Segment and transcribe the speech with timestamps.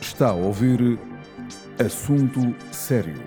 [0.00, 0.98] Está a ouvir
[1.78, 3.22] Assunto Sério,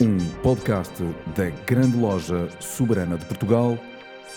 [0.00, 1.02] um podcast
[1.34, 3.76] da Grande Loja Soberana de Portugal,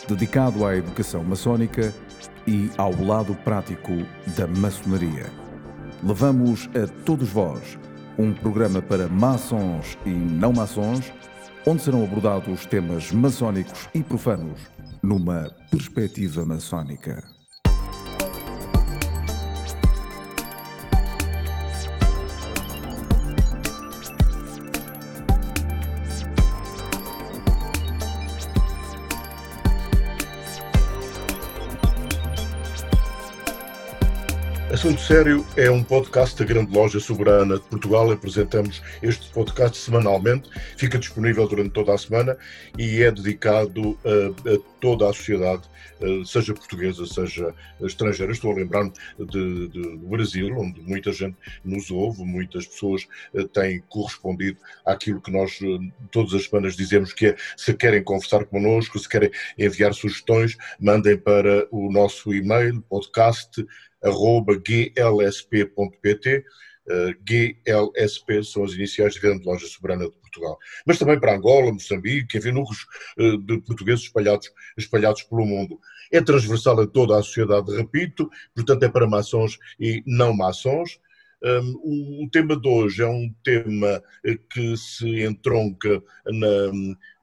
[0.07, 1.93] dedicado à educação maçónica
[2.47, 3.91] e ao lado prático
[4.35, 5.27] da maçonaria.
[6.03, 7.77] Levamos a todos vós
[8.17, 11.13] um programa para maçons e não maçons,
[11.67, 14.57] onde serão abordados temas maçónicos e profanos
[15.03, 17.36] numa perspectiva maçónica.
[35.07, 38.11] Sério é um podcast da Grande Loja Soberana de Portugal.
[38.11, 42.37] Apresentamos este podcast semanalmente, fica disponível durante toda a semana
[42.77, 45.63] e é dedicado a, a toda a sociedade,
[46.25, 48.33] seja portuguesa, seja estrangeira.
[48.33, 54.59] Estou a lembrar-me do Brasil, onde muita gente nos ouve, muitas pessoas eh, têm correspondido
[54.85, 59.07] àquilo que nós eh, todas as semanas dizemos que é se querem conversar connosco, se
[59.07, 63.86] querem enviar sugestões, mandem para o nosso e-mail podcast arroba
[64.97, 65.65] glsp.pt.
[66.89, 70.57] Uh, GLSP são as iniciais de Grande Loja Soberana de Portugal.
[70.85, 72.85] Mas também para Angola, Moçambique, enfim, núcleos
[73.19, 75.77] uh, de portugueses espalhados, espalhados pelo mundo.
[76.11, 80.97] É transversal a toda a sociedade, repito, portanto é para maçons e não maçons.
[81.43, 86.71] Um, o, o, tema de hoje é um tema eh, que se entronca na,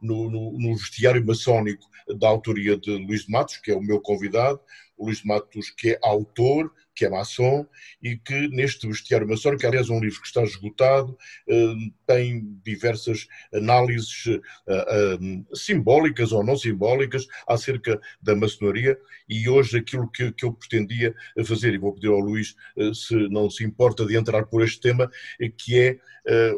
[0.04, 1.88] no, no, no vestiário maçónico
[2.18, 4.60] da autoria de Luís de Matos, que é o meu convidado,
[4.96, 7.66] o Luís de Matos, que é autor, que é maçom,
[8.00, 11.74] e que neste bestiário maçónico, que aliás é um livro que está esgotado, eh,
[12.06, 15.18] tem diversas análises eh, eh,
[15.54, 18.96] simbólicas ou não simbólicas acerca da maçonaria,
[19.28, 21.14] e hoje aquilo que, que eu pretendia
[21.44, 22.54] fazer, e vou pedir ao Luís
[22.94, 25.10] se não se importa de entrar por este tema,
[25.56, 25.98] que é,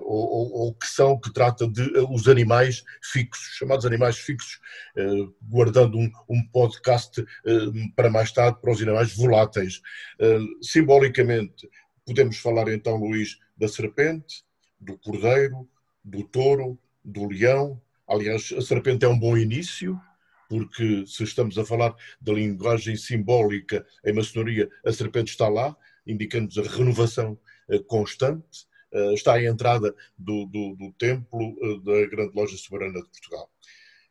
[0.02, 4.60] ou, ou que são, que trata de os animais fixos, chamados animais fixos,
[5.42, 7.24] guardando um, um podcast
[7.94, 9.80] para mais tarde para os animais voláteis.
[10.62, 11.68] Simbolicamente,
[12.04, 14.44] podemos falar então, Luís, da serpente,
[14.80, 15.68] do cordeiro,
[16.04, 17.80] do touro, do leão.
[18.08, 20.00] Aliás, a serpente é um bom início,
[20.48, 25.76] porque se estamos a falar da linguagem simbólica em maçonaria, a serpente está lá,
[26.06, 28.66] indicando-nos a renovação eh, constante.
[28.96, 33.50] Eh, está à entrada do, do, do templo eh, da Grande Loja Soberana de Portugal.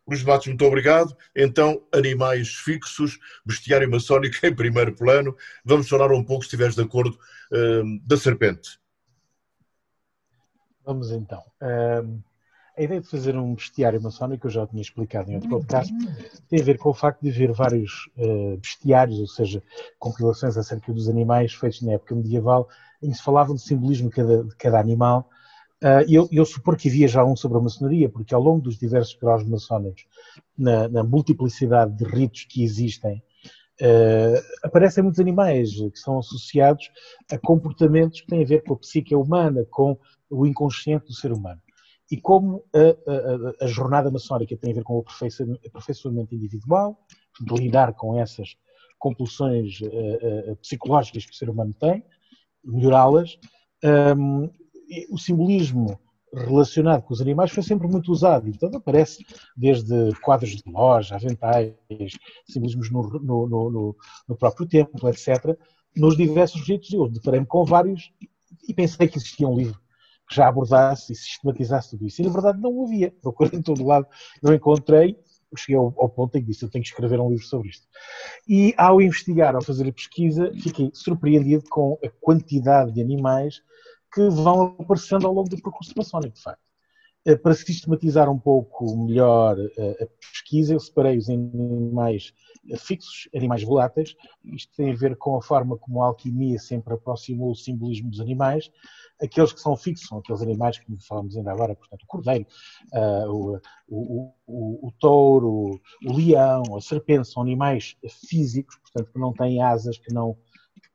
[0.08, 1.18] Luís Matos, muito obrigado.
[1.36, 5.36] Então, animais fixos, bestiário maçónico em primeiro plano.
[5.64, 7.18] Vamos falar um pouco, se estiveres de acordo,
[7.52, 8.80] hum, da serpente.
[10.86, 11.44] Vamos então.
[11.60, 12.22] Um,
[12.78, 15.92] a ideia de fazer um bestiário maçónico, eu já tinha explicado em outro podcast,
[16.50, 19.64] tem a ver com o facto de haver vários uh, bestiários, ou seja,
[19.98, 22.70] compilações acerca dos animais feitos na época medieval,
[23.02, 25.30] em que se falava do simbolismo de cada, de cada animal
[25.84, 28.78] Uh, eu, eu supor que havia já um sobre a maçonaria, porque ao longo dos
[28.78, 30.06] diversos graus maçónicos,
[30.58, 33.22] na, na multiplicidade de ritos que existem,
[33.82, 36.90] uh, aparecem muitos animais que são associados
[37.30, 39.98] a comportamentos que têm a ver com a psique humana, com
[40.30, 41.62] o inconsciente do ser humano.
[42.10, 45.06] E como a, a, a jornada maçónica tem a ver com o
[45.68, 46.98] aperfeiçoamento individual,
[47.42, 48.56] de lidar com essas
[48.98, 52.04] compulsões uh, psicológicas que o ser humano tem,
[52.66, 53.38] melhorá-las,
[54.18, 54.50] um,
[55.10, 56.00] o simbolismo
[56.34, 58.48] relacionado com os animais foi sempre muito usado.
[58.50, 61.74] Então aparece desde quadros de loja, aventais,
[62.48, 63.96] simbolismos no, no, no,
[64.28, 65.58] no próprio templo, etc.
[65.96, 68.12] Nos diversos ritos eu deparei-me com vários
[68.68, 69.80] e pensei que existia um livro
[70.28, 72.22] que já abordasse e sistematizasse tudo isso.
[72.22, 73.14] E na verdade não havia.
[73.22, 74.08] Procurei em todo lado,
[74.42, 75.18] não encontrei.
[75.58, 77.88] Cheguei ao, ao ponto em que disse: eu tenho que escrever um livro sobre isto.
[78.48, 83.62] E ao investigar, ao fazer a pesquisa, fiquei surpreendido com a quantidade de animais
[84.14, 86.66] que vão aparecendo ao longo do percurso maçónico, de facto.
[87.26, 92.34] Eh, para sistematizar um pouco melhor eh, a pesquisa, eu separei os animais
[92.78, 94.16] fixos, animais voláteis.
[94.44, 98.20] Isto tem a ver com a forma como a alquimia sempre aproximou o simbolismo dos
[98.20, 98.72] animais.
[99.22, 102.46] Aqueles que são fixos são aqueles animais que falamos ainda agora, portanto, o cordeiro,
[102.94, 107.96] uh, o, o, o, touro, o leão, a serpente, são animais
[108.28, 110.38] físicos, portanto, que não têm asas, que não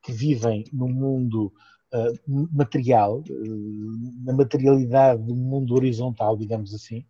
[0.03, 1.53] que vivem no mundo
[1.95, 7.05] uh, material, uh, na materialidade do mundo horizontal, digamos assim,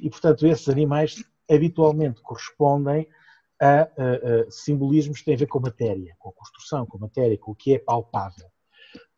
[0.00, 3.06] e portanto esses animais habitualmente correspondem
[3.60, 6.96] a, a, a, simbolismos que têm a ver com a matéria, com a construção, com
[6.96, 8.46] a matéria, com o que é palpável.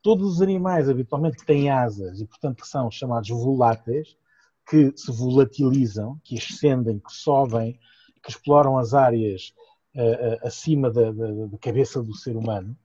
[0.07, 4.17] Todos os animais habitualmente têm asas e portanto que são chamados voláteis,
[4.65, 7.77] que se volatilizam, que ascendem, que sobem,
[8.23, 9.53] que exploram as áreas
[9.97, 12.79] uh, acima da, da, da, cabeça do ser humano,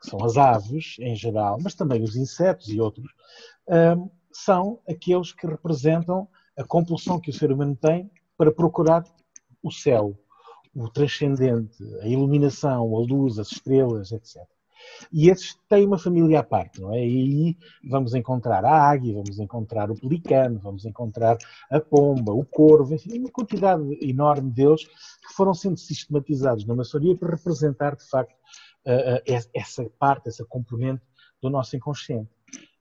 [0.00, 3.10] que são as aves em geral, mas também os insetos e outros,
[3.66, 9.02] uh, são aqueles que representam a compulsão que o ser humano tem para procurar
[9.60, 10.16] o céu,
[10.72, 14.46] o transcendente, a iluminação, a luz, as estrelas, etc.
[15.12, 16.98] E esses têm uma família à parte, não é?
[16.98, 17.56] E aí
[17.88, 21.38] vamos encontrar a águia, vamos encontrar o pelicano, vamos encontrar
[21.70, 27.16] a pomba, o corvo, enfim, uma quantidade enorme deles que foram sendo sistematizados na maçonaria
[27.16, 28.34] para representar, de facto,
[29.54, 31.02] essa parte, essa componente
[31.40, 32.30] do nosso inconsciente.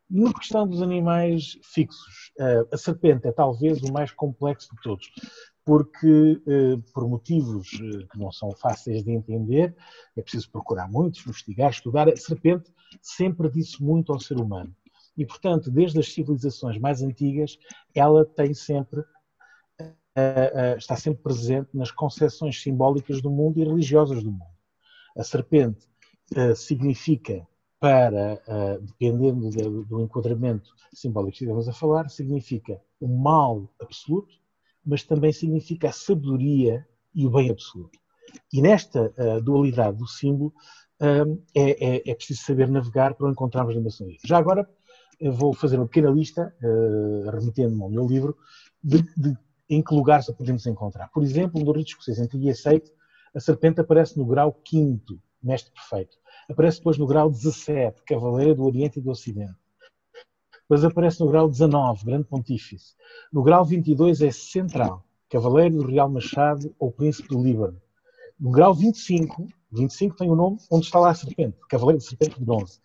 [0.09, 2.31] Na questão dos animais fixos,
[2.71, 5.11] a serpente é talvez o mais complexo de todos
[5.67, 9.75] porque, eh, por motivos eh, que não são fáceis de entender,
[10.15, 12.07] é preciso procurar muito, investigar, estudar.
[12.07, 14.73] A serpente sempre disse muito ao ser humano.
[15.17, 17.59] E, portanto, desde as civilizações mais antigas,
[17.93, 19.03] ela tem sempre,
[20.15, 24.55] eh, está sempre presente nas concepções simbólicas do mundo e religiosas do mundo.
[25.17, 25.85] A serpente
[26.55, 27.45] significa
[27.79, 28.41] para,
[28.81, 29.49] dependendo
[29.85, 34.33] do enquadramento simbólico que estivemos a falar, significa o mal absoluto,
[34.87, 37.99] mas também significa a sabedoria e o bem absoluto.
[38.53, 40.53] E nesta uh, dualidade do símbolo
[41.01, 44.17] uh, é, é, é, preciso saber navegar para encontrarmos na maçonaria.
[44.25, 44.67] Já agora
[45.33, 48.37] vou fazer uma pequena lista, uh, remetendo-me ao meu livro,
[48.81, 49.37] de, de,
[49.69, 51.09] em que lugares a podemos encontrar.
[51.09, 52.89] Por exemplo, no rito escocês antigo e aceito,
[53.35, 56.17] a serpente aparece no grau 5 mestre perfeito.
[56.49, 59.55] Aparece depois no grau 17, cavaleiro do Oriente e do Ocidente
[60.67, 62.93] depois aparece no grau 19, Grande Pontífice.
[63.31, 67.81] No grau 22 é Central, Cavaleiro do Real Machado ou Príncipe do Líbano.
[68.37, 72.37] No grau 25, 25 tem o nome onde está lá a serpente, Cavaleiro de Serpente
[72.37, 72.81] de Bronze.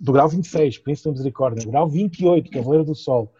[0.00, 1.66] Do grau 26, Príncipe da Misericórdia.
[1.66, 3.30] No grau 28, Cavaleiro do Sol.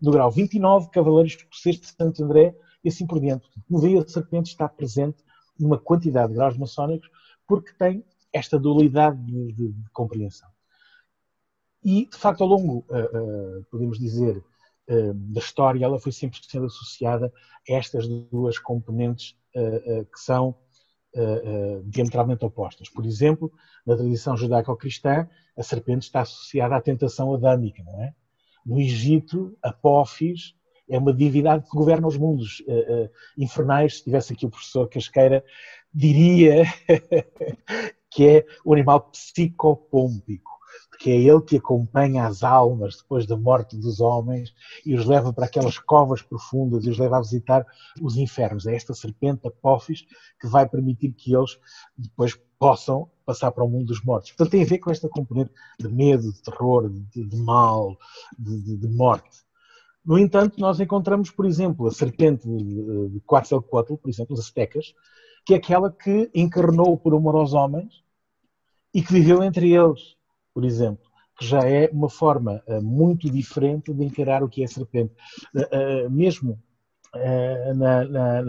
[0.00, 3.46] No grau 29, Cavaleiro Escocês de Santo André e assim por diante.
[3.68, 5.22] No veio a serpente está presente
[5.60, 7.10] numa quantidade de graus maçónicos
[7.46, 8.02] porque tem
[8.32, 10.53] esta dualidade de, de, de compreensão.
[11.84, 16.40] E, de facto, ao longo, uh, uh, podemos dizer, uh, da história, ela foi sempre
[16.42, 17.30] sendo associada
[17.68, 19.36] a estas duas componentes
[20.12, 20.56] que são
[21.86, 22.88] diametralmente opostas.
[22.88, 23.52] Por exemplo,
[23.86, 28.12] na tradição judaico-cristã, a serpente está associada à tentação adâmica, não é?
[28.66, 30.56] No Egito, Apófis
[30.90, 32.64] é uma divindade que governa os mundos
[33.38, 33.98] infernais.
[33.98, 35.44] Se tivesse aqui o professor Casqueira,
[35.94, 36.64] diria
[38.10, 40.53] que é o animal psicopômpico
[40.90, 44.54] porque é ele que acompanha as almas depois da morte dos homens
[44.86, 47.66] e os leva para aquelas covas profundas e os leva a visitar
[48.00, 48.66] os infernos.
[48.66, 50.06] É esta serpente Apófis
[50.40, 51.58] que vai permitir que eles
[51.98, 54.30] depois possam passar para o mundo dos mortos.
[54.30, 57.96] Portanto, tem a ver com esta componente de medo, de terror, de, de mal,
[58.38, 59.44] de, de, de, morte.
[60.04, 64.94] No entanto, nós encontramos, por exemplo, a serpente de Quetzalcoatl, por exemplo, os aztecas,
[65.44, 68.02] que é aquela que encarnou por amor aos homens
[68.92, 70.16] e que viveu entre eles
[70.54, 71.04] por exemplo,
[71.36, 75.12] que já é uma forma uh, muito diferente de encarar o que é serpente.
[75.54, 76.62] Uh, uh, mesmo
[77.76, 78.42] na, na,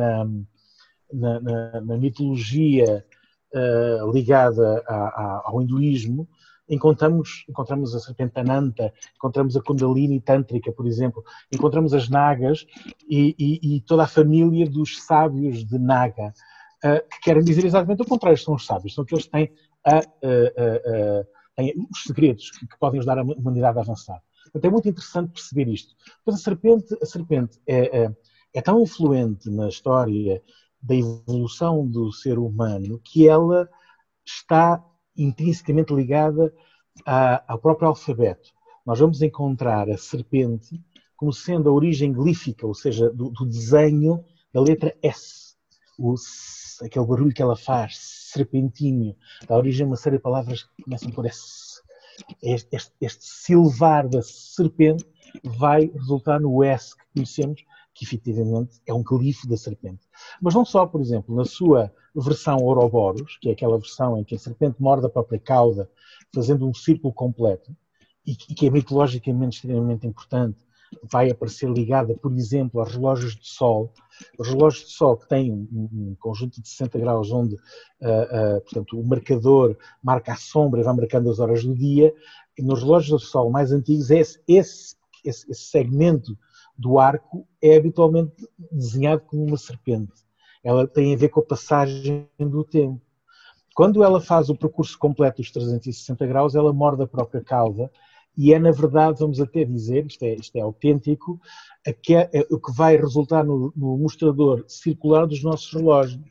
[1.13, 3.05] na, na, mitologia
[4.11, 4.83] ligada
[5.45, 6.27] ao hinduísmo,
[6.67, 11.23] encontramos, encontramos a serpente Ananta, encontramos a Kundalini Tântrica, por exemplo,
[11.53, 12.65] encontramos as Nagas
[13.07, 16.33] e, e, e toda a família dos sábios de Naga,
[16.81, 19.53] que querem dizer exatamente o contrário, são os sábios, são aqueles que têm
[19.85, 21.25] a, a, a
[21.57, 24.21] os segredos que, que, podem ajudar a humanidade a avançar.
[24.43, 25.95] Portanto, é muito interessante perceber isto.
[26.25, 28.15] Mas a serpente, a serpente é, é,
[28.53, 30.41] é tão influente na história
[30.81, 33.69] da evolução do ser humano que ela
[34.25, 34.83] está
[35.17, 36.53] intrinsecamente ligada
[37.05, 38.53] a, ao próprio alfabeto.
[38.85, 40.81] Nós vamos encontrar a serpente
[41.15, 45.55] como sendo a origem glífica, ou seja, do, do desenho da letra S.
[45.97, 46.13] O,
[46.83, 49.15] aquele barulho que ela faz, serpentinho,
[49.47, 51.81] dá origem a uma série de palavras que começam por S.
[52.41, 55.05] Este, este, este silvar da serpente
[55.43, 57.63] vai resultar no S que conhecemos,
[57.93, 60.01] que efetivamente é um glifo da serpente.
[60.41, 64.35] Mas não só, por exemplo, na sua versão Ouroboros, que é aquela versão em que
[64.35, 65.89] a serpente morde a própria cauda,
[66.33, 67.75] fazendo um círculo completo,
[68.25, 70.57] e que é mitologicamente extremamente importante,
[71.03, 73.91] vai aparecer ligada, por exemplo, aos relógios de sol.
[74.37, 78.99] Os relógios de sol que têm um, conjunto de 60 graus, onde uh, uh, portanto,
[78.99, 82.13] o marcador marca a sombra e vai marcando as horas do dia.
[82.57, 86.37] E nos relógios de sol mais antigos, esse, esse, esse, segmento
[86.77, 90.13] do arco é habitualmente desenhado como uma serpente.
[90.63, 93.01] Ela tem a ver com a passagem do tempo.
[93.75, 97.91] Quando ela faz o percurso completo dos 360 graus, ela morde a própria cauda
[98.37, 101.39] e é, na verdade, vamos até dizer, isto é, isto é autêntico,
[102.01, 106.21] que é, é, o que vai resultar no, no, mostrador circular dos nossos relógios.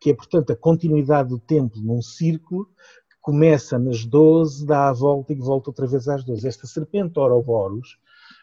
[0.00, 2.66] que é, portanto, a continuidade do tempo num círculo
[3.08, 6.46] que começa nas 12, dá a volta e volta outra vez às 12.
[6.46, 7.98] Esta serpente Ouroboros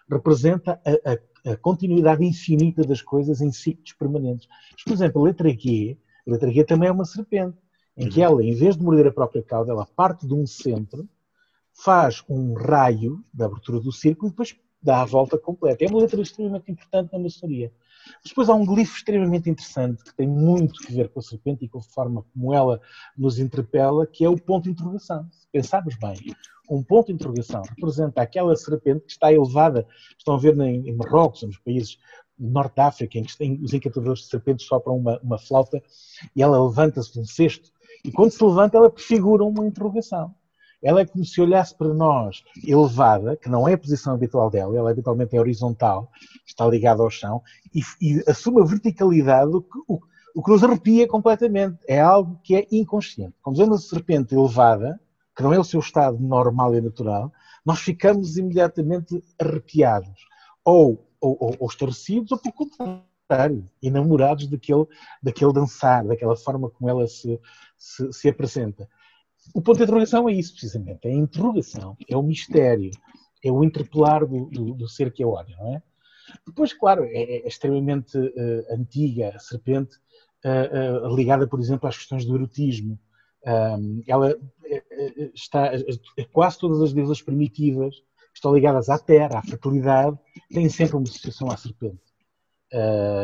[0.09, 4.47] representa a, a, a, continuidade infinita das coisas em ciclos permanentes.
[4.71, 7.57] Mas, por exemplo, a letra G, a letra G também é uma serpente,
[7.97, 8.25] em que uhum.
[8.25, 11.07] ela, em vez de morder a própria cauda, ela parte de um centro,
[11.73, 15.85] faz um raio da abertura do círculo e depois dá a volta completa.
[15.85, 17.71] É uma letra extremamente importante na maçonaria.
[18.25, 21.69] Depois há um glifo extremamente interessante que tem muito a ver com a serpente e
[21.69, 22.81] com a forma como ela
[23.17, 25.25] nos interpela, que é o ponto de interrogação.
[25.31, 26.17] Se pensarmos bem,
[26.69, 29.87] um ponto de interrogação representa aquela serpente que está elevada,
[30.17, 31.97] estão a ver em Marrocos, nos países
[32.37, 35.81] do Norte da África, em que tem, os encantadores de serpentes sopram uma, uma flauta
[36.35, 37.71] e ela levanta-se de um cesto,
[38.03, 40.33] e quando se levanta ela prefigura uma interrogação.
[40.83, 44.77] Ela é como se olhasse para nós elevada, que não é a posição habitual dela,
[44.77, 46.11] ela habitualmente é horizontal,
[46.45, 47.41] está ligada ao chão,
[47.73, 49.99] e, e assume a verticalidade, o que, o,
[50.35, 51.77] o que nos arrepia completamente.
[51.87, 53.33] É algo que é inconsciente.
[53.41, 54.99] Quando vemos a serpente elevada,
[55.35, 57.31] que não é o seu estado normal e natural,
[57.65, 60.27] nós ficamos imediatamente arrepiados,
[60.65, 64.85] ou, ou, ou, estarrecidos, ou pelo contrário, enamorados daquele,
[65.21, 67.39] daquele dançar, daquela forma como ela se,
[67.77, 68.87] se, se apresenta.
[69.53, 71.07] O ponto de interrogação é isso, precisamente.
[71.07, 72.91] É a interrogação, é o mistério,
[73.43, 75.81] é o interpelar do, do, do ser que é ódio, não é?
[76.45, 79.97] Depois, claro, é, é extremamente uh, antiga a serpente,
[80.45, 82.99] uh, uh, ligada, por exemplo, às questões do erotismo.
[83.45, 84.37] Um, ela
[85.33, 85.71] está,
[86.31, 87.95] quase todas as deusas primitivas
[88.33, 90.17] estão ligadas à terra, à fertilidade,
[90.49, 92.01] têm sempre uma associação à serpente.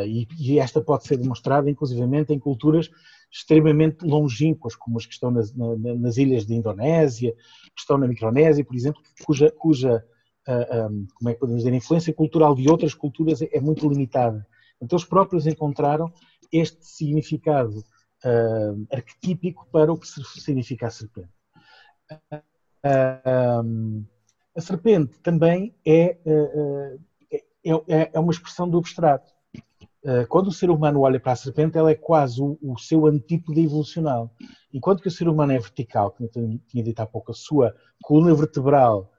[0.06, 2.92] E, e, esta pode ser demonstrada, inclusivamente, em culturas
[3.32, 8.08] extremamente longínquas, como as que estão nas, na, nas ilhas de Indonésia, que estão na
[8.08, 10.04] Micronésia, por exemplo, cuja, cuja
[10.48, 13.62] uh, ah, um, como é que podemos dizer, influência cultural de outras culturas é, é,
[13.62, 14.46] muito limitada.
[14.82, 16.12] Então, eles próprios encontraram
[16.52, 21.30] este significado uh, arquetípico para o que significa a serpente.
[22.12, 24.06] Uh, um,
[24.56, 29.32] a serpente também é, é, é, é uma expressão do abstrato.
[30.04, 33.06] Eh, quando o ser humano olha para a serpente, ela é quase o, o seu
[33.06, 34.34] antípodo evolucional.
[34.74, 37.76] Enquanto que o ser humano é vertical, como eu tinha dito há pouco, a sua
[38.02, 39.12] coluna vertebral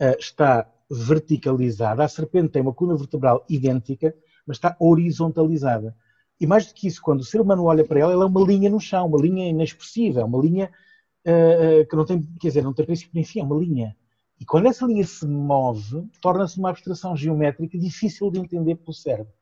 [0.00, 4.14] uh, está verticalizada, a serpente tem uma coluna vertebral idêntica,
[4.46, 5.96] mas está horizontalizada.
[6.40, 8.44] E mais do que isso, quando o ser humano olha para ela, ela é uma
[8.44, 10.70] linha no chão, uma linha inexpressiva, uma linha
[11.26, 13.96] uh, que não tem, quer dizer, não tem princípio nem fim, é uma linha.
[14.38, 19.32] E quando essa linha se move, torna-se uma abstração geométrica difícil de entender pelo cérebro.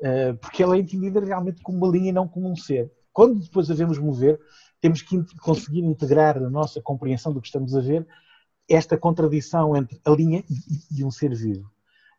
[0.00, 2.90] Eh, porque ela é entendida realmente como uma linha e não como um ser.
[3.12, 4.38] Quando depois a vemos mover,
[4.80, 8.06] temos que conseguir integrar na nossa compreensão do que estamos a ver
[8.68, 10.44] esta contradição entre a linha
[10.94, 11.68] e um ser vivo.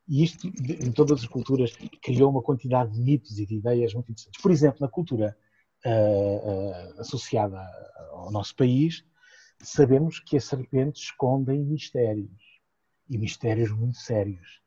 [0.08, 1.72] E isto, em todas as culturas,
[2.02, 4.42] criou uma quantidade de mitos e de ideias muito interessantes.
[4.42, 5.38] Por exemplo, na cultura
[5.86, 7.62] uh, uh, associada
[8.12, 9.06] ao nosso país,
[9.62, 12.60] sabemos que as serpentes escondem mistérios.
[13.08, 14.62] E mistérios muito sérios.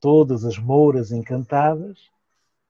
[0.00, 2.13] Todas as mouras encantadas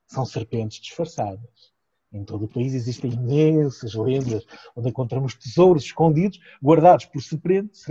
[0.06, 1.72] são serpentes disfarçadas.
[2.12, 4.46] Em todo o país existem imensas lendas
[4.76, 7.84] onde encontramos tesouros escondidos, guardados por serpentes,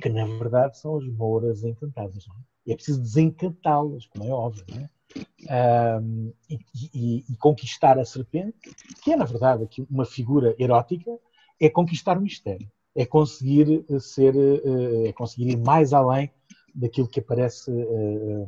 [0.00, 2.26] que na verdade são as mouras encantadas.
[2.66, 2.72] É?
[2.72, 4.64] É preciso desencantá-las, como é óbvio.
[4.74, 4.88] É?
[6.00, 6.58] Um, e,
[6.94, 8.70] e, e, conquistar a serpente,
[9.02, 11.10] que é na verdade aqui uma figura erótica,
[11.60, 16.30] é conquistar o mistério, é conseguir eh, ser, eh, é conseguir ir mais além
[16.74, 18.46] daquilo que aparece, eh,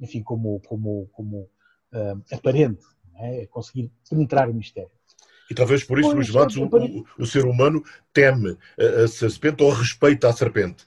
[0.00, 1.48] enfim, como, como, como
[1.92, 2.84] uh, aparente,
[3.16, 3.42] é?
[3.42, 3.46] é?
[3.46, 4.90] conseguir penetrar o mistério.
[5.50, 7.82] E talvez por isso, Luís Matos, o, o, o, ser humano
[8.12, 10.86] teme a, a serpente ou respeita a serpente.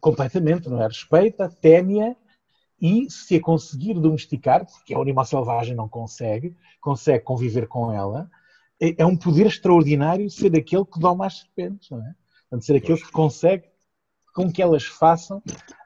[0.00, 0.86] Completamente, não é?
[0.86, 2.16] Respeita, teme-a
[2.80, 8.30] e se a conseguir domesticar, porque o animal selvagem não consegue, consegue conviver com ela,
[8.80, 12.14] é, é um poder extraordinário ser aquele que doma as serpentes, não é?
[12.48, 13.69] Portanto, ser aquele que consegue
[14.34, 15.42] com que elas façam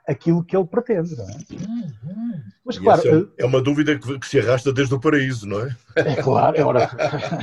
[0.07, 1.17] aquilo que ele pretende.
[1.17, 2.45] Não é?
[2.65, 5.77] Mas, claro, é, é uma dúvida que, que, se arrasta desde o paraíso, não é?
[5.97, 6.91] É claro, é hora.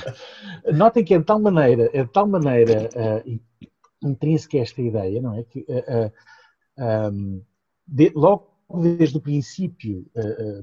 [0.73, 3.39] Notem que é de tal maneira, é de tal maneira uh,
[4.03, 5.43] intrínseca esta ideia, não é?
[5.43, 6.11] Que uh,
[6.77, 7.41] uh, um,
[7.87, 8.49] de, logo
[8.81, 10.05] desde o princípio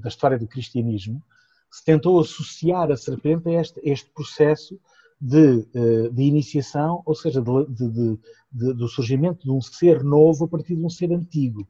[0.01, 1.21] da história do cristianismo,
[1.69, 4.79] se tentou associar a serpente a este, a este processo
[5.19, 5.65] de,
[6.11, 8.17] de, iniciação, ou seja, de,
[8.51, 11.67] de, do surgimento de um ser novo a partir de um ser antigo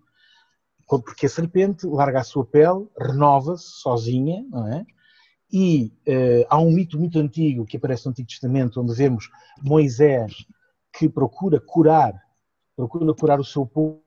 [0.97, 4.83] porque a serpente larga a sua pele, renova-se sozinha, não é?
[5.51, 9.29] E uh, há um mito muito antigo que aparece no Antigo Testamento, onde vemos
[9.61, 10.45] Moisés
[10.91, 12.13] que procura curar,
[12.75, 14.03] procura curar o seu povo,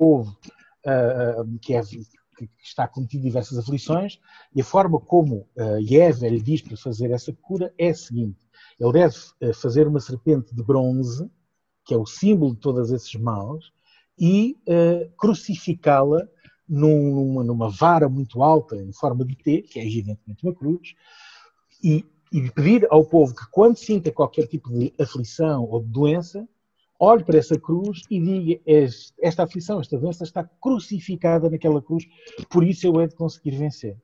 [0.00, 4.18] uh, que é que, está cometido diversas aflições,
[4.54, 8.44] e a forma como uh, Eva lhe diz para fazer essa cura é a seguinte:
[8.78, 11.30] ele deve uh, fazer uma serpente de bronze,
[11.84, 13.72] que é o símbolo de todos esses males,
[14.18, 16.28] e uh, crucificá-la
[16.68, 20.94] numa, numa, vara muito alta, em forma de T, que é evidentemente uma cruz,
[21.82, 26.48] e, e pedir ao povo que, quando sinta qualquer tipo de aflição ou de doença,
[26.98, 28.60] olhe para essa cruz e diga:
[29.20, 32.04] esta aflição, esta doença está crucificada naquela cruz,
[32.48, 33.96] por isso eu hei de conseguir vencer.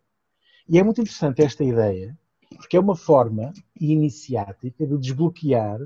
[0.68, 2.18] E é muito interessante esta ideia,
[2.58, 5.80] porque é uma forma iniciática de desbloquear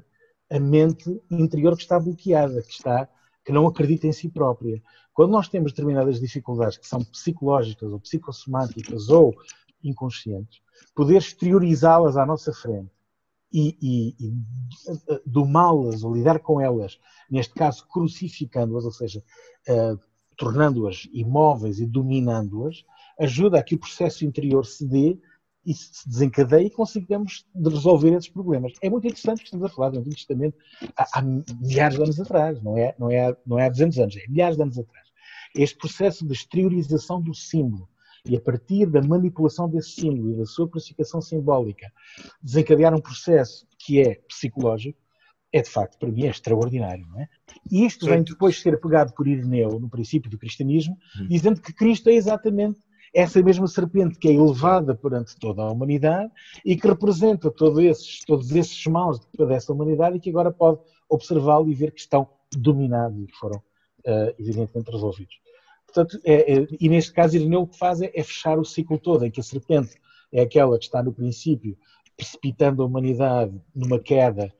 [0.50, 3.08] a mente interior que está bloqueada, que está
[3.44, 4.82] que não acredita em si própria.
[5.12, 9.34] Quando nós temos determinadas dificuldades que são psicológicas ou psicossomáticas ou
[9.82, 10.60] inconscientes,
[10.94, 12.90] poder exteriorizá-las à nossa frente
[13.52, 14.34] e, e, e
[15.26, 16.98] domá-las ou lidar com elas,
[17.30, 19.22] neste caso crucificando-as, ou seja,
[19.68, 19.98] uh,
[20.36, 22.84] tornando-as imóveis e dominando-as,
[23.18, 25.18] ajuda a que o processo interior se dê
[25.64, 28.72] e se desencadeie e consigamos resolver esses problemas.
[28.82, 30.56] É muito interessante que estamos a falar de um testamento
[30.96, 34.16] há, há, milhares de anos atrás, não é, não, é, não é há 200 anos,
[34.16, 35.06] é milhares de anos atrás.
[35.54, 37.88] Este processo de exteriorização do símbolo,
[38.24, 41.92] e a partir da manipulação desse símbolo e da sua classificação simbólica
[42.40, 44.98] desencadear um processo que é psicológico,
[45.52, 47.06] é de facto, para mim, é extraordinário.
[47.08, 47.28] Não é?
[47.70, 51.26] E isto vem depois ser pegado por Ireneu no princípio do cristianismo, hum.
[51.28, 52.80] dizendo que Cristo é exatamente
[53.14, 56.30] essa mesma serpente que é elevada perante toda a humanidade
[56.64, 60.50] e que representa todos esses, todos esses maus que padece a humanidade e que agora
[60.50, 65.42] pode observá-lo e ver que estão dominados e que foram, uh, evidentemente, resolvidos.
[65.86, 68.98] Portanto, é, é, e neste caso, Ireneu o que faz é, é, fechar o ciclo
[68.98, 70.00] todo, em que a serpente
[70.32, 71.76] é aquela que está no princípio
[72.16, 74.52] precipitando a humanidade numa queda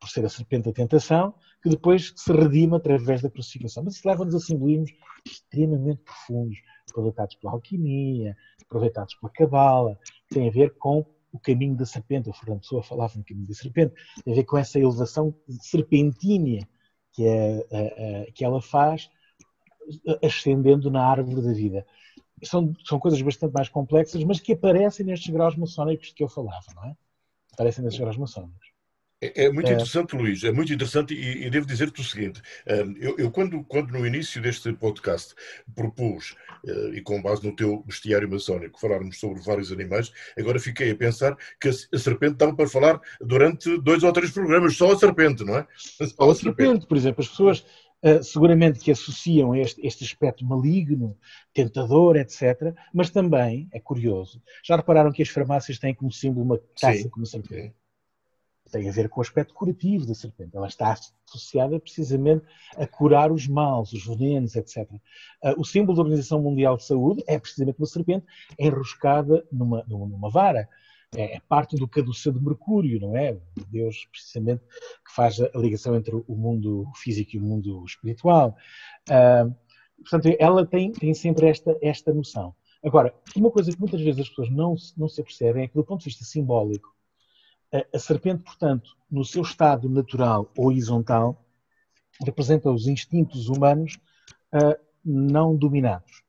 [0.00, 1.34] por ser a serpente da tentação,
[1.68, 3.84] que depois se redima através da crucificação.
[3.84, 4.90] Mas isso leva-nos a simbolismos
[5.24, 6.58] extremamente profundos,
[6.88, 9.98] aproveitados pela alquimia, aproveitados pela cabala,
[10.30, 12.30] tem a ver com o caminho da serpente.
[12.30, 16.66] O Fernando Pessoa falava no caminho da serpente, tem a ver com essa elevação serpentínia
[17.12, 19.10] que, é, que ela faz
[20.22, 21.86] ascendendo na árvore da vida.
[22.44, 26.66] São, são coisas bastante mais complexas, mas que aparecem nestes graus maçónicos que eu falava,
[26.74, 26.96] não é?
[27.52, 28.77] Aparecem nestes graus maçónicos.
[29.20, 29.72] É, é, muito é.
[29.72, 33.64] interessante, Luís, é muito interessante e, e devo dizer-te o seguinte: hum, eu, eu, quando,
[33.64, 35.34] quando no início deste podcast
[35.74, 40.92] propus, uh, e com base no teu bestiário maçónico, falarmos sobre vários animais, agora fiquei
[40.92, 44.98] a pensar que a, serpente dava para falar durante dois ou três programas, só a
[44.98, 45.66] serpente, não é?
[46.16, 46.86] Só, a serpente.
[46.86, 47.64] por exemplo, as pessoas
[48.00, 51.18] Uh, seguramente que associam este, este aspecto maligno,
[51.52, 52.72] tentador, etc.
[52.94, 57.26] Mas também, é curioso, já repararam que as farmácias têm como símbolo uma taça como
[57.26, 57.74] serpente?
[58.70, 60.56] Tem a ver com o aspecto curativo da serpente.
[60.56, 62.44] Ela está associada precisamente
[62.76, 64.90] a curar os males, os venenos, etc.
[65.42, 68.26] Uh, o símbolo da Organização Mundial de Saúde é precisamente uma serpente
[68.58, 70.68] enroscada numa, numa vara
[71.14, 73.38] é, é parte do caduceu de Mercúrio, não é?
[73.70, 74.62] Deus, precisamente,
[75.04, 78.56] que faz a ligação entre o mundo físico e o mundo espiritual.
[79.08, 79.54] Uh,
[80.02, 82.54] portanto, ela tem, tem sempre esta, esta noção.
[82.84, 85.84] Agora, uma coisa que muitas vezes as pessoas não, não se apercebem é que, do
[85.84, 86.94] ponto de vista simbólico,
[87.72, 91.44] a, serpente, portanto, no seu estado natural horizontal,
[92.24, 93.98] representa os instintos humanos
[94.54, 96.22] uh, não dominados.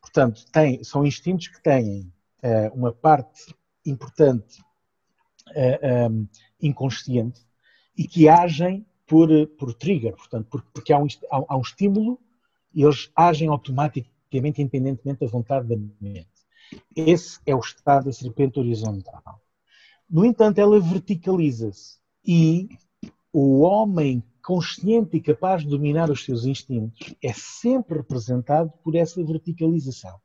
[0.00, 4.62] Portanto, tem, são instintos que têm uh, uma parte importante,
[5.54, 6.28] ehm,
[6.60, 7.44] inconsciente,
[7.96, 12.20] e que agem por, por trigger, portanto, porque há um, há um estímulo
[12.72, 16.28] e eles agem automaticamente, independentemente da vontade da mente.
[16.94, 19.40] Esse é o estado da serpente horizontal.
[20.12, 22.68] No entanto, ela verticaliza-se e
[23.32, 29.24] o homem consciente e capaz de dominar os seus instintos é sempre representado por essa
[29.24, 30.20] verticalização,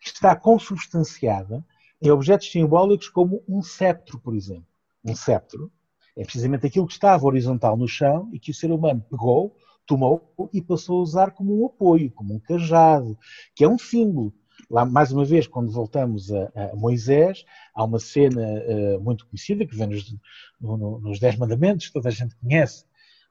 [0.00, 1.62] que está consubstanciada
[2.00, 4.64] em objetos simbólicos como um ceptro, por exemplo.
[5.04, 5.70] Um ceptro
[6.16, 10.32] é precisamente aquilo que estava horizontal no chão e que o ser humano pegou, tomou
[10.54, 13.18] e passou a usar como um apoio, como um cajado,
[13.54, 14.32] que é um símbolo.
[14.70, 19.66] Lá, mais uma vez, quando voltamos a, a Moisés, há uma cena uh, muito conhecida
[19.66, 20.14] que vem nos,
[20.60, 22.84] no, no, nos Dez Mandamentos, toda a gente conhece,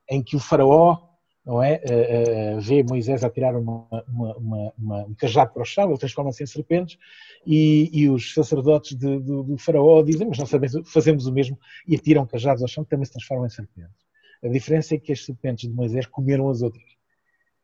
[0.09, 1.07] em que o faraó
[1.47, 1.81] não é?
[1.85, 5.97] Uh, uh, vê Moisés a tirar uma, uma, uma, um cajado para o chão, ele
[5.97, 6.97] transforma-se em serpentes,
[7.45, 10.51] e, e os sacerdotes de, do, do, faraó dizem, mas nós
[10.87, 14.05] fazemos o mesmo, e atiram cajados ao chão que também se transformam em serpentes.
[14.43, 16.83] A diferença é que as serpentes de Moisés comeram as outras,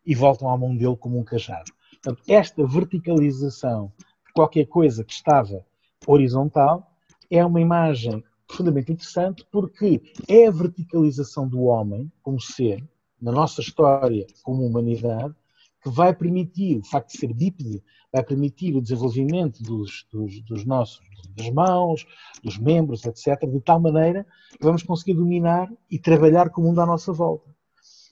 [0.05, 1.69] e voltam à mão dele como um cajado.
[2.04, 3.94] Portanto, esta verticalização
[4.28, 5.66] de qualquer coisa que estava
[6.06, 6.92] horizontal
[7.32, 12.84] é uma imagem profundamente interessante, porque é a verticalização do homem como ser,
[13.22, 15.34] na nossa história como humanidade,
[15.82, 20.66] que vai permitir, o facto de ser bípede, vai permitir o desenvolvimento dos, dos, dos
[20.66, 21.02] nossos,
[21.38, 22.06] das mãos,
[22.44, 26.82] dos membros, etc., de tal maneira que vamos conseguir dominar e trabalhar com o mundo
[26.82, 27.54] à nossa volta.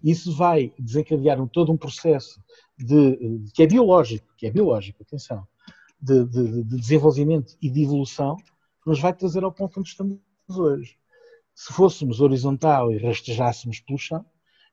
[0.03, 2.41] Isso vai desencadear um, todo um processo
[2.85, 5.47] de, que é biológico, que é biológico, atenção,
[6.01, 8.37] de, de, de desenvolvimento e de evolução,
[8.85, 10.97] nos vai trazer ao ponto onde estamos hoje.
[11.53, 14.25] Se fôssemos horizontal e rastejássemos pelo chão,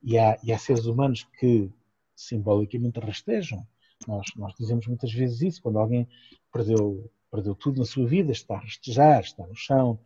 [0.02, 1.70] e há, e há seres humanos que
[2.14, 3.66] simbolicamente rastejam,
[4.06, 6.08] nós, nós dizemos muitas vezes isso, quando alguém
[6.52, 9.98] perdeu, perdeu tudo na sua vida, está a rastejar, está no chão,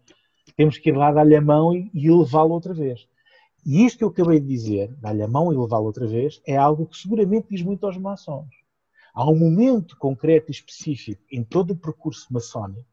[0.57, 3.07] temos que ir lá dar-lhe a mão e, e levá-lo outra vez.
[3.65, 6.57] E isto que eu acabei de dizer, dar-lhe a mão e levá-lo outra vez, é
[6.57, 8.49] algo que seguramente diz muito aos maçons.
[9.15, 12.93] Há um momento concreto e específico em todo o percurso maçónico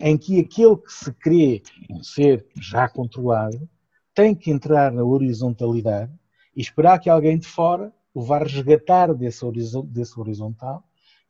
[0.00, 3.68] em que aquele que se crê um ser já controlado
[4.14, 6.12] tem que entrar na horizontalidade
[6.56, 10.82] e esperar que alguém de fora o vá resgatar desse, horizontal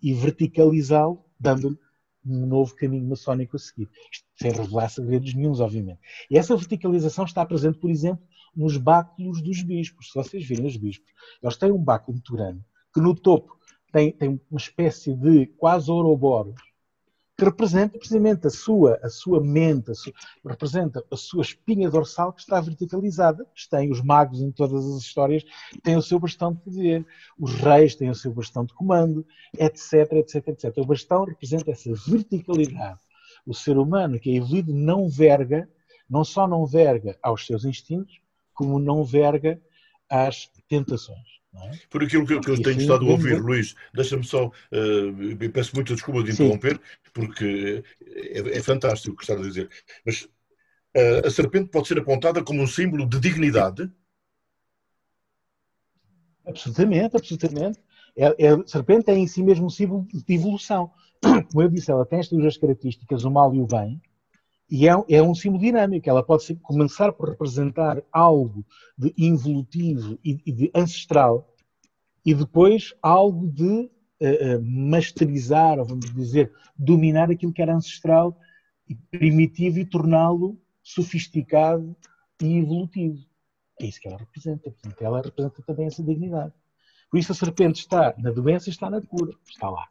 [0.03, 1.77] e verticalizá-lo, dando-lhe
[2.25, 3.89] um novo caminho maçónico a seguir.
[4.11, 6.01] Isto sem revelar segredos nenhums, obviamente.
[6.31, 10.09] E essa verticalização está presente, por exemplo, nos báculos dos bispos.
[10.09, 11.11] Se vocês virem os bispos,
[11.43, 12.61] eles têm um báculo grande,
[12.93, 13.59] que no topo
[13.93, 16.61] tem, tem uma espécie de quase ouroboros,
[17.41, 20.13] que representa precisamente a sua, a sua mente, a sua,
[20.47, 23.47] representa a sua espinha dorsal que está verticalizada.
[23.71, 25.43] Têm os magos em todas as histórias,
[25.83, 27.07] têm o seu bastão de poder,
[27.39, 29.27] os reis têm o seu bastão de comando,
[29.59, 30.77] etc, etc, etc.
[30.77, 33.01] O bastão representa essa verticalidade.
[33.47, 35.67] O ser humano que é evoluído não verga,
[36.11, 38.20] não só não verga aos seus instintos,
[38.61, 39.59] como não verga
[40.07, 41.41] às tentações.
[41.55, 41.71] É?
[41.89, 45.95] Por aquilo que, que eu tenho estado a ouvir, Luís, deixa-me só, uh, peço muita
[45.95, 47.11] desculpa de interromper, Sim.
[47.15, 49.69] porque é, é, fantástico o que está a dizer,
[50.05, 53.91] mas uh, a serpente pode ser apontada como um símbolo de dignidade?
[56.47, 57.81] Absolutamente, absolutamente.
[58.15, 60.93] É, é, a serpente é em si mesmo um símbolo de evolução.
[61.51, 64.01] Como eu disse, ela tem estas duas características, o mal e o bem,
[64.71, 66.09] e é, é, um símbolo dinâmico.
[66.09, 68.65] Ela pode ser, começar por representar algo
[68.97, 71.53] de involutivo e, e de ancestral,
[72.25, 78.39] e depois algo de uh, masterizar, ou vamos dizer, dominar aquilo que era ancestral
[78.89, 81.97] e primitivo e torná-lo sofisticado
[82.41, 83.19] e evolutivo.
[83.81, 84.71] É isso que ela representa.
[84.71, 86.53] Portanto, ela representa também essa dignidade.
[87.11, 89.33] Por isso a serpente está na doença e está na cura.
[89.49, 89.89] Está lá.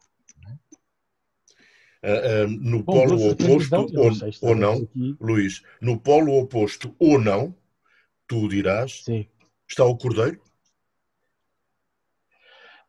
[2.02, 4.88] Uh, no Bom, polo oposto ou, sei, ou não.
[5.20, 7.54] Luís, no polo oposto ou não,
[8.26, 9.26] tu dirás, Sim.
[9.68, 10.40] está o cordeiro?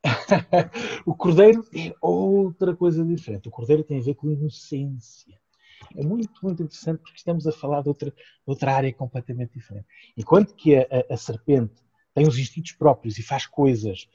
[1.06, 3.50] o cordeiro é outra coisa diferente.
[3.50, 5.40] O cordeiro tem a ver com inocência.
[5.96, 8.14] É muito, muito interessante porque estamos a falar de outra,
[8.46, 9.88] outra área completamente diferente.
[10.16, 11.74] Enquanto que a, a, a serpente
[12.14, 14.08] tem os instintos próprios e faz coisas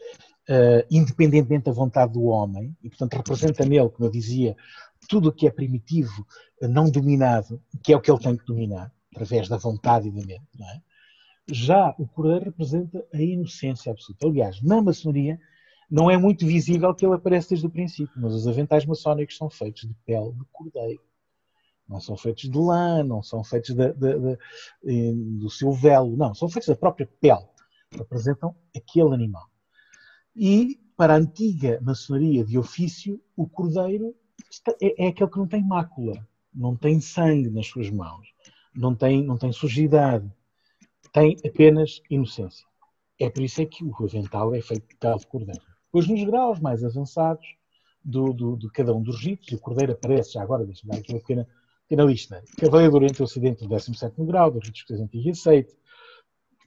[0.49, 4.57] uh, independentemente da vontade do homem, e portanto representa nele, como eu dizia,
[5.09, 6.27] tudo o que é primitivo,
[6.63, 10.27] não dominado, que é o que ele tem que dominar, através da vontade e da
[10.27, 10.43] mente.
[10.61, 10.81] É?
[11.49, 14.27] Já o cordeiro representa a inocência absoluta.
[14.27, 15.39] Aliás, na maçonaria
[15.91, 19.49] não é muito visível que ele aparece desde o princípio, mas os aventais maçónicos são
[19.49, 21.01] feitos de pele de cordeiro.
[21.89, 24.39] Não são feitos de lã, não são feitos de, de,
[24.83, 27.47] de, do seu velo, não, são feitos da própria pele.
[27.93, 29.49] Representam aquele animal.
[30.35, 34.15] E para a antiga maçonaria de ofício, o cordeiro
[34.81, 38.29] é, é aquele que não tem mácula, não tem sangue nas suas mãos,
[38.75, 40.31] não tem, não tem sujidade,
[41.13, 42.67] tem apenas inocência.
[43.19, 45.63] É por isso é que o avental é feito de pele de cordeiro.
[45.91, 47.47] Pois nos graus mais avançados
[48.05, 51.13] do, do, de cada um dos ritos, o cordeiro aparece, já agora, deixa-me dar aqui
[51.13, 51.49] uma pequena,
[51.89, 52.43] pequena lista.
[52.59, 55.67] Cavaleiro do Oriente Ocidente do 17 grau, do rito escocês antigo e.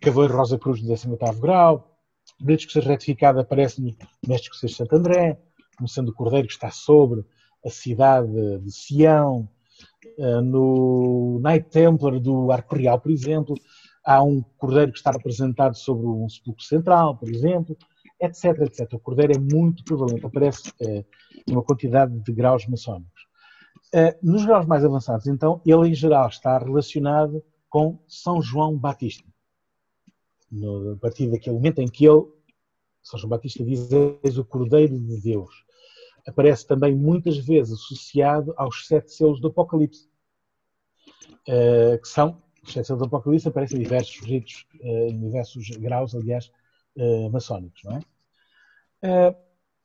[0.02, 1.96] Cavaleiro Rosa Cruz do 18 grau.
[2.42, 3.96] O rito escocês retificado aparece no
[4.28, 5.40] Mestre Escocês de Santo André,
[5.78, 7.24] como sendo o cordeiro que está sobre
[7.66, 9.50] a cidade de Sião,
[10.18, 13.56] eh, no Night Templar do Arco Real, por exemplo,
[14.06, 17.78] há um cordeiro que está representado sobre um sepulcro central, por exemplo,
[18.20, 18.94] etc, etc.
[18.94, 21.06] O cordeiro é muito prevalente, aparece é,
[21.50, 23.28] uma quantidade de graus maçónicos.
[23.94, 29.28] Eh, nos graus mais avançados, então, ele em geral está relacionado com São João Batista.
[30.52, 32.26] No, a partir daquele momento em que ele,
[33.04, 33.90] São João Batista diz,
[34.24, 35.69] és o Cordeiro de Deus
[36.28, 40.08] aparece também muitas vezes associado aos sete selos do Apocalipse,
[41.48, 45.70] uh, que são, os sete selos do Apocalipse aparecem em diversos ritos, uh, em diversos
[45.78, 46.52] graus, aliás,
[46.96, 48.02] uh, maçónicos, não é?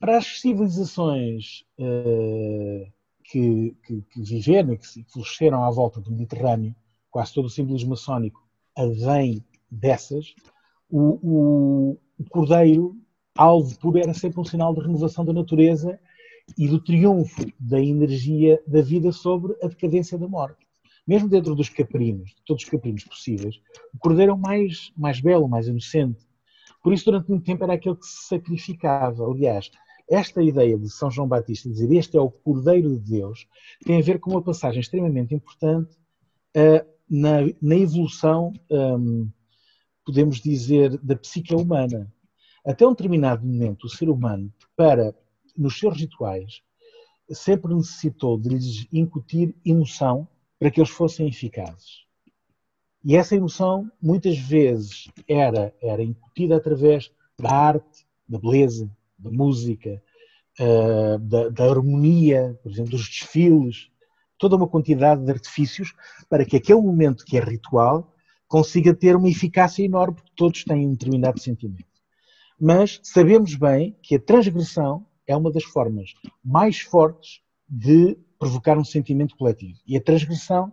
[0.01, 1.65] para as civilizações
[3.23, 6.75] que, que, que, viveram, que floresceram à volta do Mediterrâneo,
[7.11, 8.45] quase todo o simbolismo maçónico
[8.77, 10.35] advém dessas,
[10.91, 12.97] o, o, o cordeiro
[13.37, 15.99] alvo puro era sempre um sinal de renovação da natureza
[16.57, 20.65] e do triunfo da energia da vida sobre a decadência da morte.
[21.07, 23.57] Mesmo dentro dos caprinos, de todos os caprinos possíveis,
[23.93, 26.27] o cordeiro é o mais, mais belo, mais inocente.
[26.83, 29.27] Por isso, durante muito tempo, era aquele que se sacrificava.
[29.27, 29.71] Aliás,
[30.09, 33.47] esta ideia de São João Batista dizer este é o Cordeiro de Deus
[33.85, 35.95] tem a ver com uma passagem extremamente importante
[36.57, 39.29] uh, na, na, evolução, um,
[40.05, 42.13] podemos dizer, da psique humana.
[42.67, 45.15] Até um determinado momento, o ser humano, para,
[45.57, 46.63] nos seus rituais,
[47.31, 52.05] sempre necessitou de lhes incutir emoção para que eles fossem eficazes.
[53.05, 60.03] E essa emoção, muitas vezes, era, era incutida através da arte, da beleza, da música,
[60.59, 63.91] uh, da, da, harmonia, por exemplo, dos desfiles,
[64.39, 65.95] toda uma quantidade de artifícios
[66.31, 68.15] para que aquele momento que é ritual
[68.49, 71.85] consiga ter uma eficácia enorme, porque todos têm um determinado sentimento.
[72.59, 78.85] Mas sabemos bem que a transgressão é uma das formas mais fortes de provocar um
[78.85, 79.79] sentimento coletivo.
[79.87, 80.73] E a transgressão,